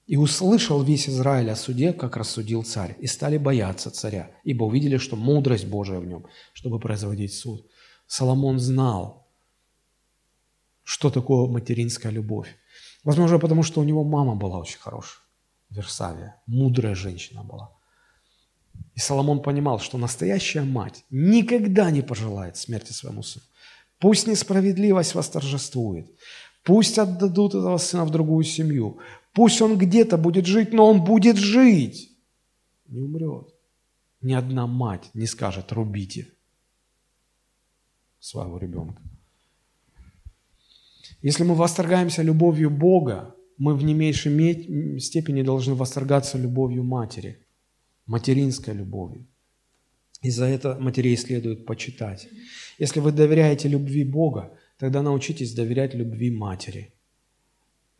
[0.07, 4.97] И услышал весь Израиль о суде, как рассудил царь, и стали бояться царя, ибо увидели,
[4.97, 7.65] что мудрость Божия в нем, чтобы производить суд.
[8.07, 9.27] Соломон знал,
[10.83, 12.57] что такое материнская любовь.
[13.03, 15.21] Возможно, потому что у него мама была очень хорошая,
[15.69, 17.71] Версавия, мудрая женщина была.
[18.95, 23.45] И Соломон понимал, что настоящая мать никогда не пожелает смерти своему сыну.
[24.01, 26.07] Пусть несправедливость восторжествует,
[26.63, 28.97] пусть отдадут этого сына в другую семью,
[29.31, 32.09] пусть он где-то будет жить, но он будет жить,
[32.87, 33.53] не умрет.
[34.21, 36.33] Ни одна мать не скажет «рубите»
[38.19, 39.03] своего ребенка.
[41.21, 47.45] Если мы восторгаемся любовью Бога, мы в не меньшей степени должны восторгаться любовью матери,
[48.07, 49.27] материнской любовью.
[50.21, 52.29] И за это матерей следует почитать.
[52.77, 56.93] Если вы доверяете любви Бога, тогда научитесь доверять любви матери.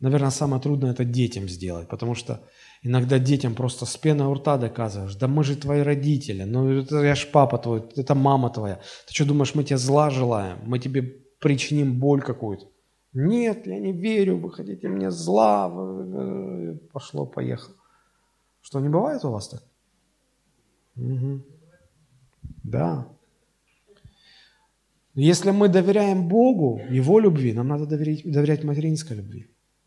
[0.00, 2.40] Наверное, самое трудное– это детям сделать, потому что
[2.82, 7.02] иногда детям просто с пеной у рта доказываешь, да мы же твои родители, ну это
[7.04, 8.80] я ж папа твой, это мама твоя.
[9.06, 11.02] Ты что думаешь, мы тебе зла желаем, мы тебе
[11.38, 12.66] причиним боль какую-то?
[13.12, 15.68] Нет, я не верю, вы хотите мне зла.
[16.92, 17.76] Пошло, поехало.
[18.60, 19.62] Что, не бывает у вас так?
[20.96, 21.42] Угу.
[22.62, 23.06] Да.
[25.14, 29.46] Если мы доверяем Богу, Его любви, нам надо доверять, доверять материнской любви.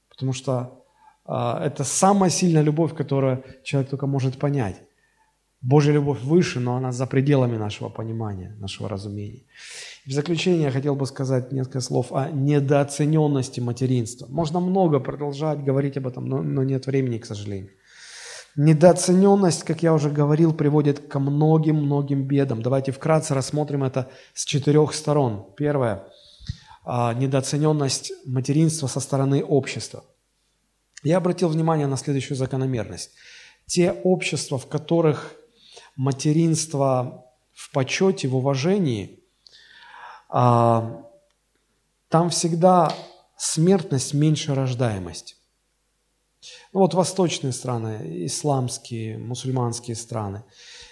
[0.09, 0.86] Потому что
[1.26, 4.82] а, это самая сильная любовь, которую человек только может понять.
[5.61, 9.41] Божья любовь выше, но она за пределами нашего понимания, нашего разумения.
[10.05, 14.28] В заключение я хотел бы сказать несколько слов о недооцененности материнства.
[14.30, 17.71] Можно много продолжать говорить об этом, но, но нет времени, к сожалению.
[18.57, 22.61] Недооцененность, как я уже говорил, приводит ко многим-многим бедам.
[22.61, 25.53] Давайте вкратце рассмотрим это с четырех сторон.
[25.57, 26.07] Первое–
[26.85, 30.05] недооцененность материнства со стороны общества.
[31.03, 33.11] Я обратил внимание на следующую закономерность.
[33.65, 35.35] Те общества, в которых
[35.95, 39.23] материнство в почете, в уважении,
[40.29, 41.03] а,
[42.09, 42.93] там всегда
[43.37, 45.37] смертность меньше рождаемость.
[46.73, 50.43] Ну вот восточные страны, исламские, мусульманские страны.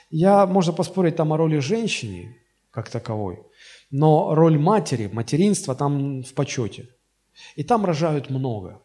[0.10, 2.38] Я, можно поспорить там о роли женщины
[2.72, 3.40] как таковой,
[3.92, 6.90] но роль матери, материнства там в почете.
[7.56, 8.82] И там рожают много.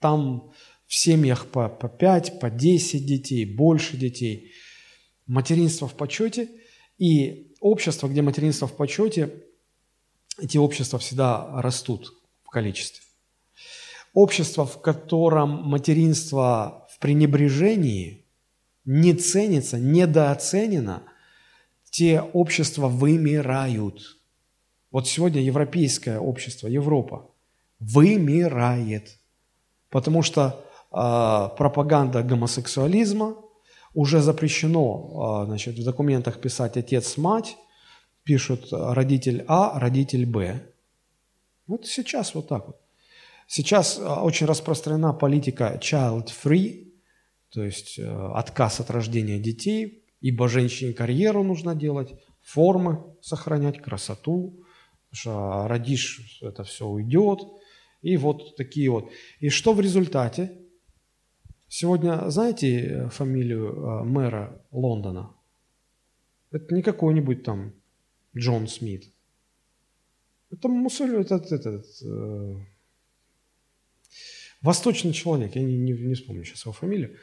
[0.00, 0.52] Там
[0.86, 4.52] в семьях по, по 5, по 10 детей, больше детей–
[5.26, 6.48] материнство в почете
[6.98, 9.44] и общество, где материнство в почете,
[10.38, 12.12] эти общества всегда растут
[12.44, 13.02] в количестве.
[14.16, 18.24] Общество, в котором материнство в пренебрежении
[18.86, 21.02] не ценится, недооценено,
[21.90, 24.16] те общества вымирают.
[24.90, 27.30] Вот сегодня европейское общество, Европа,
[27.78, 29.18] вымирает,
[29.90, 33.36] потому что э, пропаганда гомосексуализма,
[33.92, 37.58] уже запрещено а, значит, в документах писать отец-мать,
[38.24, 40.62] пишут родитель А, родитель Б.
[41.66, 42.85] Вот сейчас вот так вот.
[43.46, 46.92] Сейчас а, очень распространена политика child-free,
[47.50, 54.64] то есть э, отказ от рождения детей, ибо женщине карьеру нужно делать, формы сохранять, красоту,
[55.10, 57.40] потому что родишь, это все уйдет.
[58.02, 59.10] И вот такие вот.
[59.40, 60.58] И что в результате?
[61.68, 65.34] Сегодня знаете э, фамилию э, мэра Лондона?
[66.50, 67.72] Это не какой-нибудь там
[68.36, 69.12] Джон Смит.
[70.50, 72.56] Это мусуль, этот, этот, э,
[74.66, 77.16] восточный человек, я не, не, не вспомню сейчас его фамилию.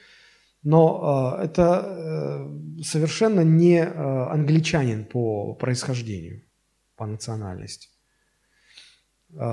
[0.63, 3.87] Но э, это э, совершенно не э,
[4.31, 6.41] англичанин по происхождению,
[6.95, 7.89] по национальности.
[9.33, 9.45] Э,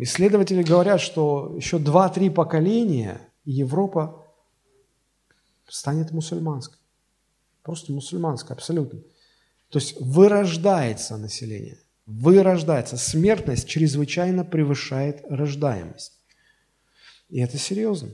[0.00, 4.24] исследователи говорят, что еще 2-3 поколения Европа
[5.68, 6.78] станет мусульманской.
[7.62, 9.00] Просто мусульманской, абсолютно.
[9.70, 12.96] То есть вырождается население, вырождается.
[12.96, 16.20] Смертность чрезвычайно превышает рождаемость.
[17.28, 18.10] И это серьезно.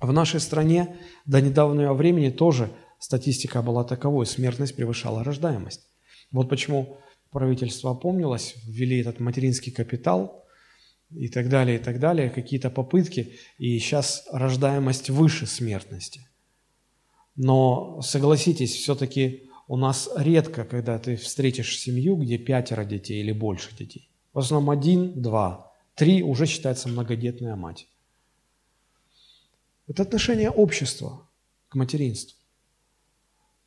[0.00, 0.96] В нашей стране
[1.26, 5.88] до недавнего времени тоже статистика была таковой, смертность превышала рождаемость.
[6.32, 6.98] Вот почему
[7.30, 10.44] правительство опомнилось, ввели этот материнский капитал
[11.10, 16.28] и так далее, и так далее, какие-то попытки, и сейчас рождаемость выше смертности.
[17.36, 23.76] Но согласитесь, все-таки у нас редко, когда ты встретишь семью, где пятеро детей или больше
[23.76, 24.10] детей.
[24.32, 27.86] В основном один, два, три уже считается многодетная мать.
[29.90, 31.28] Это отношение общества
[31.68, 32.38] к материнству.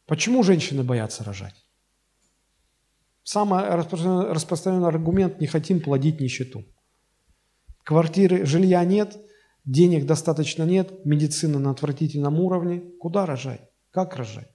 [0.05, 1.65] Почему женщины боятся рожать?
[3.23, 6.63] Самый распространенный, распространенный аргумент– не хотим плодить нищету.
[7.83, 9.17] Квартиры, жилья нет,
[9.65, 12.79] денег достаточно нет, медицина на отвратительном уровне.
[13.01, 13.69] Куда рожать?
[13.91, 14.49] Как рожать?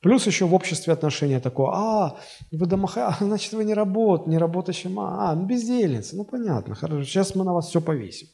[0.00, 2.20] Плюс еще в обществе отношения такое, а,
[2.52, 7.34] вы домоха, значит, вы не работаете, не работающая мама, а, бездельница, ну понятно, хорошо, сейчас
[7.34, 8.28] мы на вас все повесим.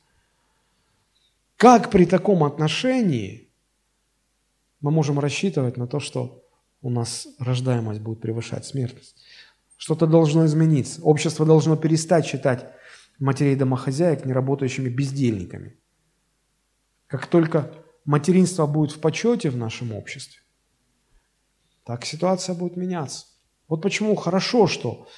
[1.60, 3.52] Как при таком отношении
[4.80, 6.42] мы можем рассчитывать на то, что
[6.80, 9.22] у нас рождаемость будет превышать смертность?
[9.76, 11.02] Что-то должно измениться.
[11.02, 12.66] Общество должно перестать считать
[13.18, 15.76] матерей домохозяек неработающими бездельниками.
[17.06, 17.74] Как только
[18.06, 20.40] материнство будет в почете в нашем обществе,
[21.84, 23.26] так ситуация будет меняться.
[23.68, 25.08] Вот почему хорошо, что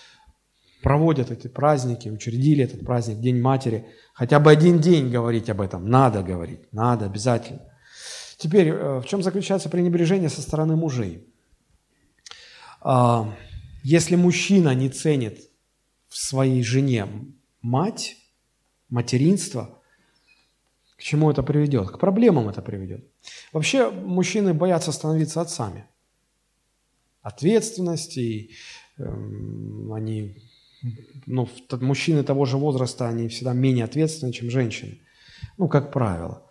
[0.83, 3.87] проводят эти праздники, учредили этот праздник, День Матери.
[4.15, 5.89] Хотя бы один день говорить об этом.
[5.89, 7.63] Надо говорить, надо обязательно.
[8.37, 11.27] Теперь, э, в чем заключается пренебрежение со стороны мужей?
[12.81, 13.33] А,
[13.85, 15.49] если мужчина не ценит
[16.09, 17.07] в своей жене
[17.63, 18.17] мать,
[18.89, 19.79] материнство,
[20.97, 21.91] к чему это приведет?
[21.91, 23.05] К проблемам это приведет.
[23.53, 25.87] Вообще мужчины боятся становиться отцами.
[27.23, 28.51] Ответственности,
[28.99, 30.37] эм, они,
[31.27, 31.49] ну,
[31.81, 35.01] мужчины того же возраста, они всегда менее ответственны, чем женщины.
[35.59, 36.51] Ну, как правило.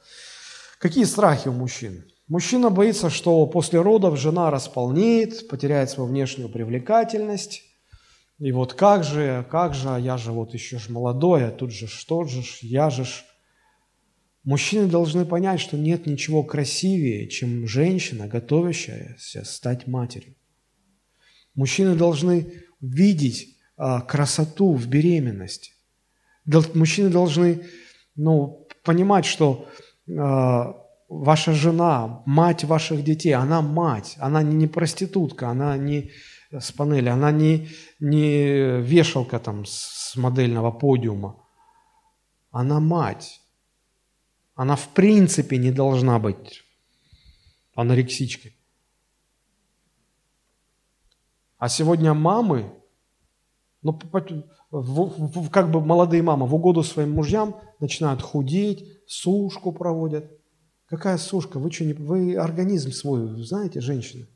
[0.79, 2.05] Какие страхи у мужчин?
[2.27, 7.63] Мужчина боится, что после родов жена располнеет, потеряет свою внешнюю привлекательность.
[8.39, 11.71] И вот как же, как же, а я же вот еще ж молодой, а тут
[11.71, 13.25] же что же, я же ж.
[14.43, 20.35] Мужчины должны понять, что нет ничего красивее, чем женщина, готовящаяся стать матерью.
[21.53, 23.57] Мужчины должны видеть
[24.07, 25.73] красоту в беременности.
[26.73, 27.65] Мужчины должны
[28.15, 29.67] ну, понимать, что
[30.09, 30.75] а,
[31.09, 36.11] ваша жена, мать ваших детей, она мать, она не проститутка, она не
[36.51, 37.69] с панели, она не,
[37.99, 41.43] не вешалка там с модельного подиума,
[42.51, 43.41] она мать.
[44.55, 46.63] Она в принципе не должна быть
[47.73, 48.55] анорексичкой.
[51.57, 52.71] А сегодня мамы,
[53.83, 53.97] ну,
[55.51, 60.31] как бы молодые мамы в угоду своим мужьям начинают худеть, сушку проводят.
[60.85, 61.57] Какая сушка?
[61.57, 61.93] Вы что, не...
[61.93, 64.27] вы организм свой знаете, женщина?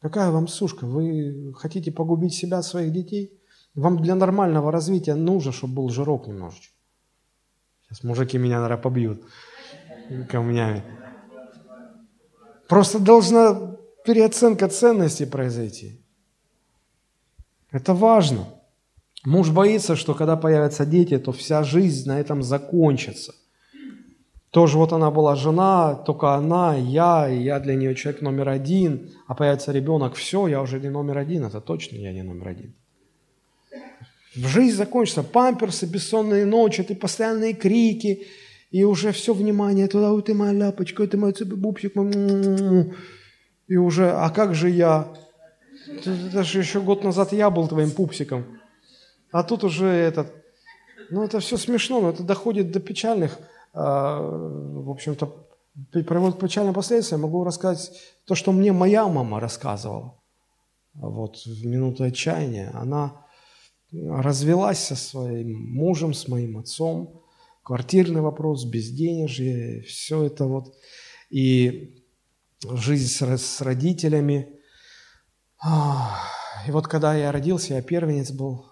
[0.00, 0.84] Какая вам сушка?
[0.86, 3.40] Вы хотите погубить себя, своих детей?
[3.74, 6.74] Вам для нормального развития нужно, чтобы был жирок немножечко.
[7.82, 9.22] Сейчас мужики меня, наверное, побьют
[10.28, 10.84] камнями.
[12.68, 16.00] Просто должна переоценка ценностей произойти.
[17.70, 18.46] Это важно.
[19.24, 23.34] Муж боится, что когда появятся дети, то вся жизнь на этом закончится.
[24.50, 29.10] Тоже вот она была жена, только она, я, и я для нее человек номер один,
[29.26, 32.74] а появится ребенок, все, я уже не номер один, это точно я не номер один.
[34.34, 38.26] Жизнь закончится, памперсы, бессонные ночи, ты постоянные крики,
[38.70, 41.96] и уже все внимание туда, ой, ты моя ляпочка, ты мой бубсик,
[43.66, 45.08] и уже, а как же я?
[46.04, 48.44] Это же еще год назад я был твоим пупсиком.
[49.34, 50.32] А тут уже этот...
[51.10, 53.36] Ну, это все смешно, но это доходит до печальных,
[53.72, 55.48] а, в общем-то,
[55.90, 57.22] приводит к печальным последствиям.
[57.22, 57.90] Могу рассказать
[58.26, 60.22] то, что мне моя мама рассказывала.
[60.94, 62.70] Вот в минуту отчаяния.
[62.74, 63.26] Она
[63.92, 67.24] развелась со своим мужем, с моим отцом.
[67.64, 70.76] Квартирный вопрос, безденежье, все это вот.
[71.28, 72.04] И
[72.62, 74.48] жизнь с, с родителями–
[76.66, 78.66] и вот когда я родился, я первенец был,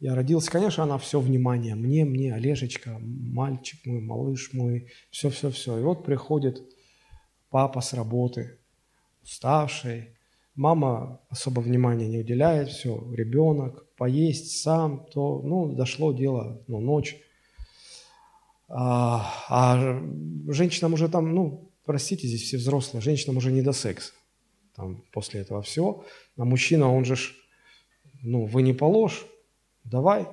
[0.00, 5.78] я родился, конечно, она все внимание мне, мне, Олежечка, мальчик мой, малыш мой, все-все-все.
[5.78, 6.62] И вот приходит
[7.50, 8.58] папа с работы,
[9.22, 10.10] уставший,
[10.54, 17.16] мама особо внимания не уделяет, все, ребенок, поесть сам, то, ну, дошло дело, ну, ночь.
[18.68, 20.02] А, а
[20.48, 24.12] женщинам уже там, ну, простите, здесь все взрослые, женщинам уже не до секса
[24.76, 26.04] там, после этого всего.
[26.36, 27.16] А мужчина, он же,
[28.22, 29.26] ну, вы не положь,
[29.84, 30.26] давай.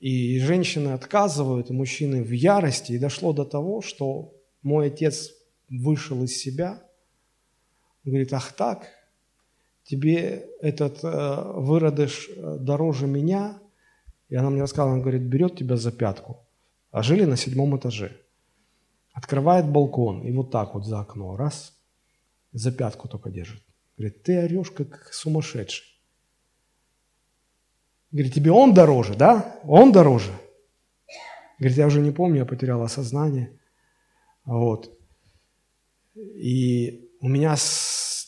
[0.00, 2.92] И женщины отказывают, и мужчины в ярости.
[2.92, 5.30] И дошло до того, что мой отец
[5.68, 6.82] вышел из себя.
[8.04, 8.88] Он говорит, ах так,
[9.84, 13.60] тебе этот э, выродыш э, дороже меня.
[14.28, 16.44] И она мне рассказала, он говорит, берет тебя за пятку.
[16.90, 18.16] А жили на седьмом этаже.
[19.12, 21.76] Открывает балкон и вот так вот за окно, раз–
[22.52, 23.62] за пятку только держит.
[23.96, 25.86] Говорит, ты орешь как сумасшедший.
[28.12, 29.58] Говорит, тебе он дороже, да?
[29.64, 30.32] Он дороже.
[31.58, 33.58] Говорит, я уже не помню, я потерял осознание.
[34.44, 34.96] Вот.
[36.14, 37.56] И у меня,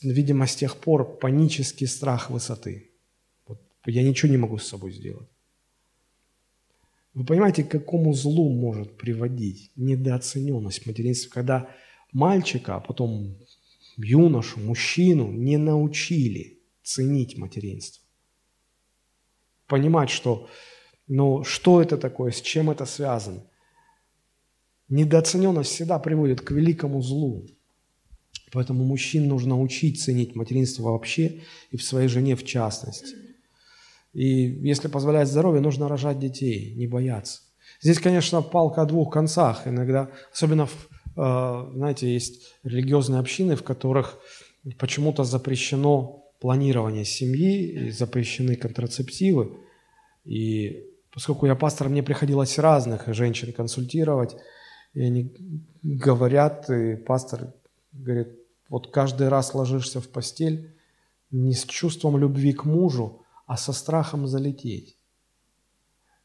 [0.03, 2.93] видимо, с тех пор панический страх высоты.
[3.47, 5.29] Вот я ничего не могу с собой сделать.
[7.13, 11.69] Вы понимаете, к какому злу может приводить недооцененность материнства, когда
[12.13, 13.37] мальчика, а потом
[13.97, 18.04] юношу, мужчину не научили ценить материнство.
[19.67, 20.49] Понимать, что,
[21.07, 23.43] ну, что это такое, с чем это связано.
[24.89, 27.47] Недооцененность всегда приводит к великому злу.
[28.53, 33.17] Поэтому мужчин нужно учить ценить материнство вообще и в своей жене в частности.
[34.13, 34.25] И
[34.69, 37.41] если позволяет здоровье, нужно рожать детей, не бояться.
[37.81, 39.67] Здесь, конечно, палка о двух концах.
[39.67, 44.19] Иногда, особенно, в, э, знаете, есть религиозные общины, в которых
[44.79, 49.57] почему-то запрещено планирование семьи, и запрещены контрацептивы.
[50.27, 54.37] И поскольку я пастор, мне приходилось разных женщин консультировать,
[54.93, 55.33] и они
[55.83, 57.55] говорят, и пастор
[57.93, 58.29] говорит,
[58.69, 60.75] вот каждый раз ложишься в постель
[61.31, 64.99] не с чувством любви к мужу, а со страхом залететь.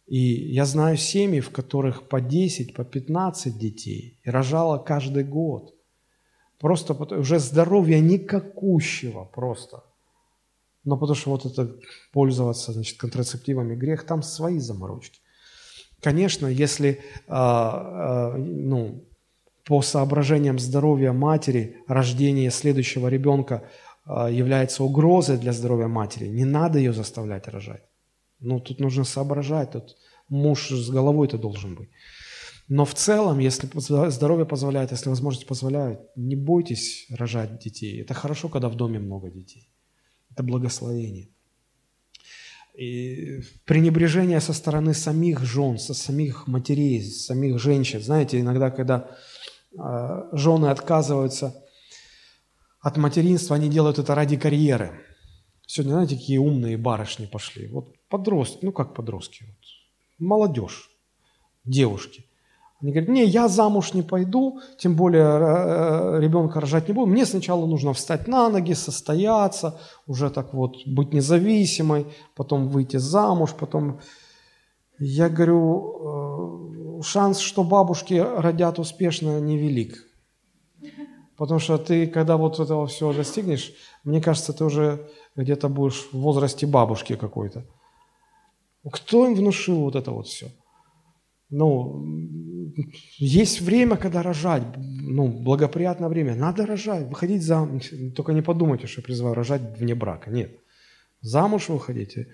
[0.06, 0.18] И
[0.54, 5.74] я знаю семьи, в которых по 10, по 15 детей, и рожала каждый год.
[6.58, 9.84] Просто уже здоровья никакущего просто.
[10.84, 11.76] Но потому что вот это
[12.12, 15.20] пользоваться значит, контрацептивами грех, там свои заморочки.
[16.02, 19.04] Конечно, если а, а, ну,
[19.66, 23.64] по соображениям здоровья матери рождение следующего ребенка
[24.06, 27.84] а, является угрозой для здоровья матери, не надо ее заставлять рожать.
[28.40, 29.98] Ну, тут нужно соображать, тут
[30.30, 31.90] муж с головой-то должен быть.
[32.70, 33.68] Но в целом, если
[34.10, 38.00] здоровье позволяет, если возможность позволяет, не бойтесь рожать детей.
[38.02, 39.68] Это хорошо, когда в доме много детей.
[40.32, 41.30] Это благословение.
[42.76, 48.02] И пренебрежение со стороны самих жен, со самих матерей, самих женщин.
[48.02, 49.18] Знаете, иногда, когда
[49.78, 51.62] а, жены отказываются
[52.80, 55.02] от материнства, они делают это ради карьеры.
[55.68, 57.68] Сегодня, знаете, какие умные барышни пошли.
[57.68, 59.58] Вот подростки, ну как подростки, вот,
[60.18, 60.90] молодежь,
[61.66, 62.29] девушки.
[62.82, 67.12] Они говорят, не, я замуж не пойду, тем более э, э, ребенка рожать не буду.
[67.12, 69.78] Мне сначала нужно встать на ноги, состояться,
[70.08, 74.00] уже так вот быть независимой, потом выйти замуж, потом...
[74.98, 79.96] Я говорю, э, шанс, что бабушки родят успешно, невелик.
[81.38, 83.74] Потому что ты, когда вот этого всего достигнешь,
[84.04, 87.66] мне кажется, ты уже где-то будешь в возрасте бабушки какой-то.
[88.92, 90.52] Кто им внушил вот это вот все?
[91.50, 92.04] Ну,
[93.18, 96.36] есть время, когда рожать, ну, благоприятное время.
[96.36, 97.92] Надо рожать, выходить замуж.
[98.16, 100.30] Только не подумайте, что призываю рожать вне брака.
[100.30, 100.52] Нет.
[101.22, 102.28] Замуж выходите.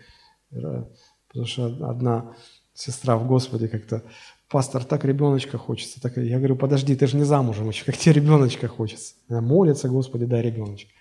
[0.49, 2.35] Потому что одна
[2.73, 4.03] сестра в Господе как-то
[4.49, 6.01] пастор, так ребеночка хочется.
[6.01, 9.15] Так, я говорю, подожди, ты же не замужем еще, как тебе ребеночка хочется?
[9.27, 10.91] Она молится, Господи, дай ребеночка.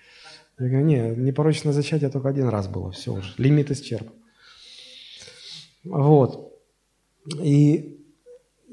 [0.59, 4.13] Я говорю, не, непорочное зачатие только один раз было, все уже, лимит исчерпан.
[5.85, 6.53] Вот.
[7.41, 7.94] И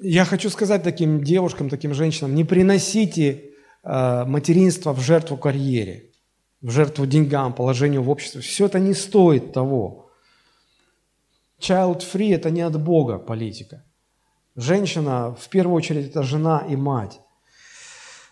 [0.02, 3.52] я хочу сказать таким девушкам, таким женщинам, не приносите
[3.84, 6.10] э, материнство в жертву карьере,
[6.62, 8.42] в жертву деньгам, положению в обществе.
[8.42, 10.10] Все это не стоит того.
[11.60, 13.86] Child free– это не от Бога политика.
[14.56, 17.22] Женщина, в первую очередь, это жена и мать.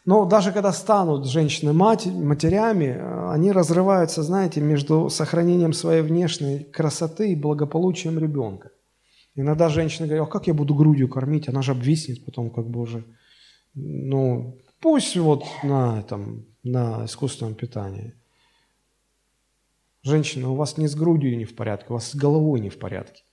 [0.05, 2.99] Но даже когда станут женщины мать, матерями,
[3.31, 8.71] они разрываются, знаете, между сохранением своей внешней красоты и благополучием ребенка.
[9.39, 12.81] Иногда женщины говорят, а как я буду грудью кормить, она же обвиснет потом как бы
[12.81, 13.05] уже.
[13.73, 18.15] Ну, пусть вот на, там, на искусственном питании.
[20.03, 22.77] Женщина, у вас не с грудью не в порядке, у вас с головой не в
[22.77, 23.23] порядке.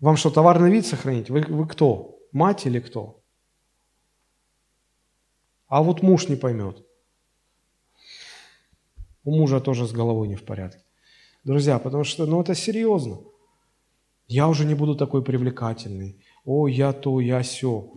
[0.00, 1.28] Вам что, товарный вид сохранить?
[1.28, 2.18] Вы, вы кто?
[2.32, 3.22] Мать или кто?
[5.66, 6.82] А вот муж не поймет.
[9.22, 10.82] У мужа тоже с головой не в порядке.
[11.44, 13.18] Друзья, потому что, ну, это серьезно.
[14.28, 16.16] Я уже не буду такой привлекательный.
[16.44, 17.90] О, я то, я все.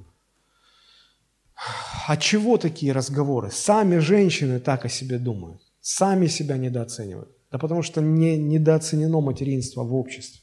[2.07, 3.51] А чего такие разговоры?
[3.51, 5.61] Сами женщины так о себе думают.
[5.81, 7.29] Сами себя недооценивают.
[7.51, 10.41] Да потому что не, недооценено материнство в обществе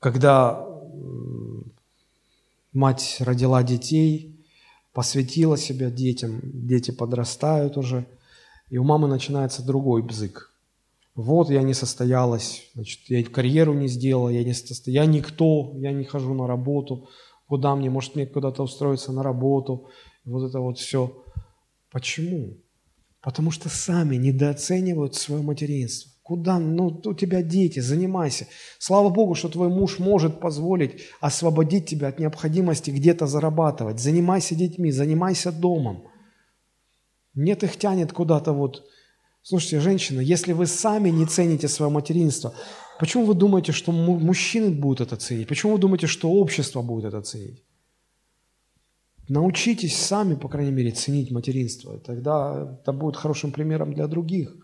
[0.00, 0.64] когда
[2.72, 4.36] мать родила детей,
[4.92, 8.06] посвятила себя детям, дети подрастают уже,
[8.70, 10.52] и у мамы начинается другой бзык.
[11.18, 14.92] Вот я не состоялась, значит, я карьеру не сделала, я, не состо...
[14.92, 17.08] я никто, я не хожу на работу,
[17.48, 19.88] куда мне, может мне куда-то устроиться на работу,
[20.24, 21.24] вот это вот все.
[21.90, 22.58] Почему?
[23.20, 26.12] Потому что сами недооценивают свое материнство.
[26.22, 26.60] Куда?
[26.60, 28.46] Ну, у тебя дети, занимайся.
[28.78, 33.98] Слава Богу, что твой муж может позволить освободить тебя от необходимости где-то зарабатывать.
[33.98, 36.04] Занимайся детьми, занимайся домом.
[37.34, 38.84] Нет, их тянет куда-то вот
[39.48, 42.52] Слушайте, женщина, если вы сами не цените свое материнство,
[43.00, 45.48] почему вы думаете, что мужчины будут это ценить?
[45.48, 47.64] Почему вы думаете, что общество будет это ценить?
[49.26, 51.96] Научитесь сами, по крайней мере, ценить материнство.
[51.96, 54.54] И тогда это будет хорошим примером для других.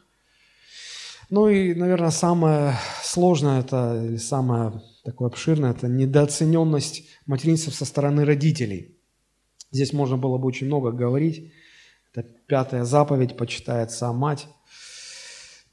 [1.30, 8.26] Ну и, наверное, самое сложное это, или самое такое обширное, это недооцененность материнства со стороны
[8.26, 8.98] родителей.
[9.72, 11.54] Здесь можно было бы очень много говорить.
[12.12, 14.46] Это пятая заповедь, почитает сам мать.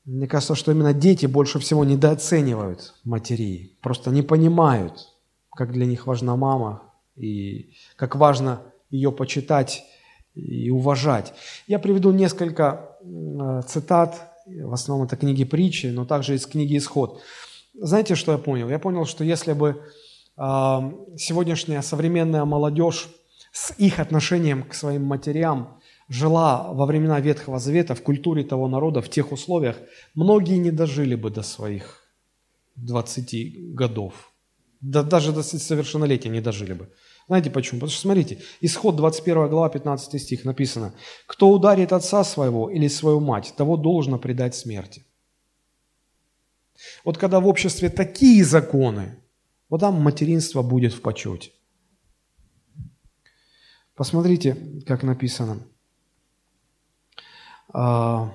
[0.06, 5.10] Мне кажется, что именно дети больше всего недооценивают матерей, просто не понимают,
[5.52, 6.84] как для них важна мама
[7.16, 9.84] и как важно ее почитать
[10.34, 11.34] и уважать.
[11.68, 17.22] Я приведу несколько э, цитат, в основном это книги притчи, но также из книги «Исход».
[17.74, 18.70] Знаете, что я понял?
[18.70, 19.82] Я понял, что если бы
[20.36, 23.10] сегодняшняя современная молодежь
[23.52, 25.80] с их отношением к своим матерям
[26.12, 29.78] жила во времена Ветхого Завета, в культуре того народа, в тех условиях,
[30.14, 32.04] многие не дожили бы до своих
[32.76, 34.34] 20 годов.
[34.82, 36.90] Да, даже до совершеннолетия не дожили бы.
[37.28, 37.80] Знаете почему?
[37.80, 40.94] Потому что, смотрите, исход 21 глава, 15 стих написано,
[41.28, 45.06] «Кто ударит отца своего или свою мать, того должно предать смерти».
[47.06, 49.18] Вот когда в обществе такие законы,
[49.70, 51.52] вот там материнство будет в почете.
[53.96, 55.62] Посмотрите, как написано.
[57.74, 58.34] А,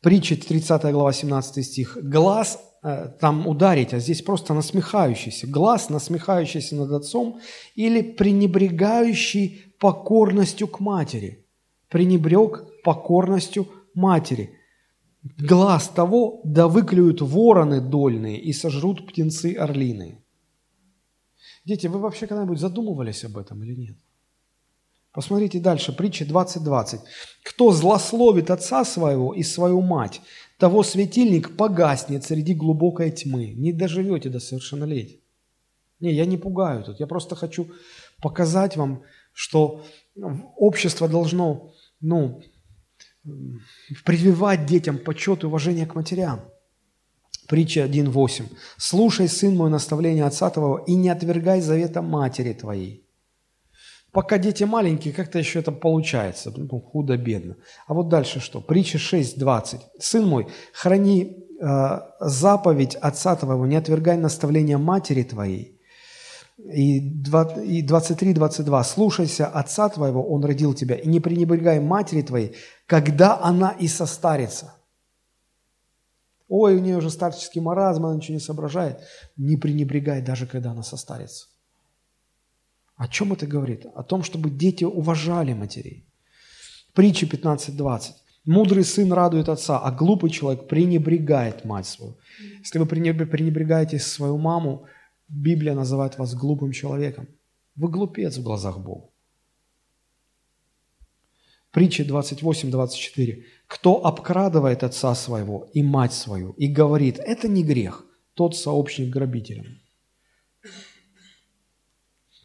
[0.00, 1.96] Притча 30 глава 17 стих.
[2.02, 5.46] «Глаз Э, там ударить, а здесь просто насмехающийся.
[5.46, 7.40] Глаз, насмехающийся над отцом
[7.76, 11.46] или пренебрегающий покорностью к матери.
[11.88, 14.58] Пренебрег покорностью матери.
[15.22, 20.24] Глаз того, да выклюют вороны дольные и сожрут птенцы орлиные.
[21.64, 23.96] Дети, вы вообще когда-нибудь задумывались об этом или нет?
[25.12, 27.00] Посмотрите дальше, притча 20.20.
[27.44, 30.22] «Кто злословит отца своего и свою мать,
[30.58, 33.52] того светильник погаснет среди глубокой тьмы.
[33.56, 35.18] Не доживете до совершеннолетия.
[36.00, 36.98] Не, я не пугаю тут.
[37.00, 37.68] Я просто хочу
[38.20, 39.02] показать вам,
[39.32, 39.84] что
[40.56, 42.42] общество должно ну,
[44.04, 46.40] прививать детям почет и уважение к матерям.
[47.48, 48.44] Притча 1.8.
[48.78, 53.06] «Слушай, сын мой, наставление отца твоего, и не отвергай завета матери твоей,
[54.12, 57.56] Пока дети маленькие, как-то еще это получается, ну, худо-бедно.
[57.86, 58.60] А вот дальше что?
[58.60, 59.80] Притча 6.20.
[59.98, 65.80] «Сын мой, храни э, заповедь отца твоего, не отвергай наставления матери твоей».
[66.58, 68.84] И 23-22.
[68.84, 72.54] «Слушайся отца твоего, он родил тебя, и не пренебрегай матери твоей,
[72.86, 74.74] когда она и состарится».
[76.48, 79.00] Ой, у нее уже старческий маразм, она ничего не соображает.
[79.38, 81.46] Не пренебрегай, даже когда она состарится.
[83.02, 83.84] О чем это говорит?
[83.96, 86.06] О том, чтобы дети уважали матерей.
[86.94, 88.12] Притча 15.20.
[88.44, 92.16] Мудрый сын радует отца, а глупый человек пренебрегает мать свою.
[92.60, 94.86] Если вы пренебрегаете свою маму,
[95.26, 97.26] Библия называет вас глупым человеком.
[97.74, 99.08] Вы глупец в глазах Бога.
[101.72, 103.42] Притча 28-24.
[103.66, 108.04] Кто обкрадывает отца своего и мать свою и говорит, это не грех,
[108.34, 109.81] тот сообщник грабителям.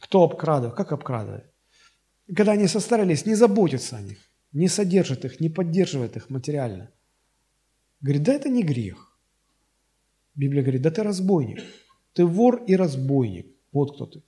[0.07, 0.75] Кто обкрадывает?
[0.75, 1.51] Как обкрадывает?
[2.34, 4.17] Когда они состарились, не заботится о них,
[4.53, 6.89] не содержит их, не поддерживает их материально.
[7.99, 9.19] Говорит, да это не грех.
[10.35, 11.61] Библия говорит, да ты разбойник.
[12.13, 13.47] Ты вор и разбойник.
[13.73, 14.23] Вот кто ты.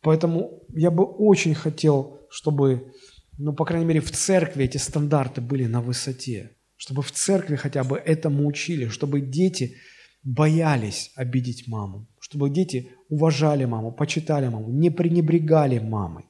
[0.00, 2.92] Поэтому я бы очень хотел, чтобы,
[3.38, 6.56] ну, по крайней мере, в церкви эти стандарты были на высоте.
[6.76, 9.76] Чтобы в церкви хотя бы этому учили, чтобы дети
[10.22, 16.24] боялись обидеть маму, чтобы дети уважали маму, почитали маму, не пренебрегали мамой.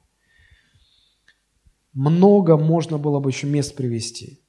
[1.93, 4.41] Много можно было бы еще мест привести,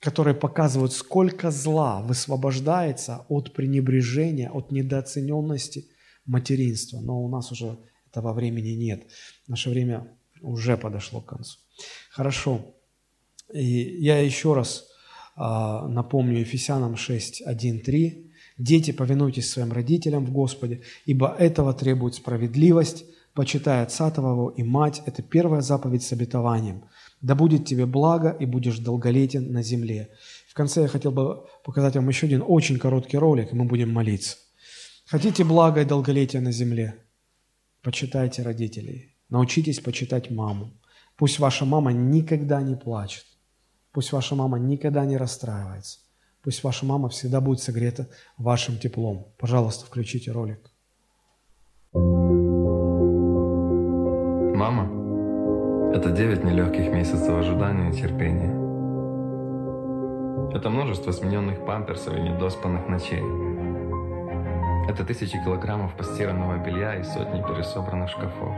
[0.00, 5.86] которые показывают, сколько зла высвобождается от пренебрежения, от недооцененности
[6.24, 7.00] материнства.
[7.00, 7.78] Но у нас уже
[8.10, 9.06] этого времени нет.
[9.46, 10.12] Наше время
[10.42, 11.58] уже подошло к концу.
[12.10, 12.74] Хорошо.
[13.52, 13.62] И
[14.02, 14.88] я еще раз
[15.36, 18.25] а, напомню Ефесянам 6, 1, 3.
[18.58, 23.04] Дети, повинуйтесь своим родителям в Господе, ибо этого требует справедливость,
[23.34, 25.02] почитай отца твоего и мать.
[25.04, 26.84] Это первая заповедь с обетованием.
[27.20, 30.10] Да будет тебе благо, и будешь долголетен на земле.
[30.48, 33.92] В конце я хотел бы показать вам еще один очень короткий ролик, и мы будем
[33.92, 34.38] молиться.
[35.06, 36.96] Хотите благо и долголетия на земле?
[37.82, 39.14] Почитайте родителей.
[39.28, 40.72] Научитесь почитать маму.
[41.16, 43.24] Пусть ваша мама никогда не плачет.
[43.92, 46.00] Пусть ваша мама никогда не расстраивается.
[46.46, 48.06] Пусть ваша мама всегда будет согрета
[48.38, 49.26] вашим теплом.
[49.36, 50.70] Пожалуйста, включите ролик.
[54.54, 54.84] Мама–
[55.92, 58.54] это девять нелегких месяцев ожидания и терпения.
[60.56, 63.24] Это множество смененных памперсов и недоспанных ночей.
[64.88, 68.54] Это тысячи килограммов постиранного белья и сотни пересобранных шкафов.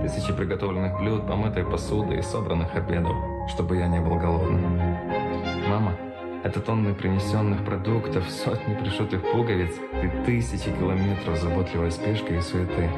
[0.00, 3.16] Тысячи приготовленных блюд, помытой посуды и собранных обедов,
[3.48, 4.78] чтобы я не был голодным.
[5.68, 5.96] Мама,
[6.46, 12.88] это тонны принесенных продуктов, сотни пришитых пуговиц и тысячи километров заботливой спешки и суеты.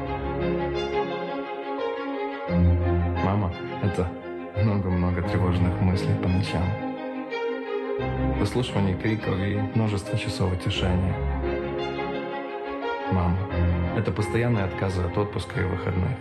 [3.25, 3.51] Мама,
[3.81, 4.07] это
[4.63, 6.61] много-много тревожных мыслей по ночам.
[8.37, 11.15] Выслушивание криков и множество часов утешения.
[13.11, 13.35] Мама,
[13.97, 16.17] это постоянные отказы от отпуска и выходных.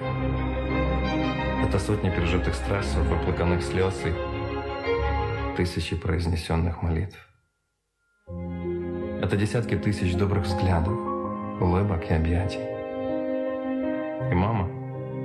[1.62, 4.27] Это сотни пережитых стрессов, выплаканных слез и
[5.58, 7.18] тысячи произнесенных молитв.
[9.20, 10.96] Это десятки тысяч добрых взглядов,
[11.60, 12.62] улыбок и объятий.
[14.30, 14.68] И мама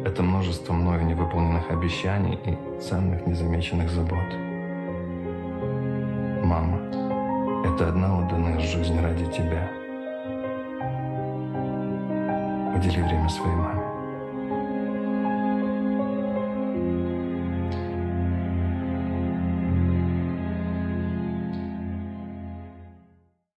[0.07, 4.34] –это множество мною невыполненных обещаний и ценных незамеченных забот.
[6.43, 6.80] Мама–
[7.68, 9.69] это одна отданная жизнь ради тебя.
[12.76, 13.82] Удели время своей маме.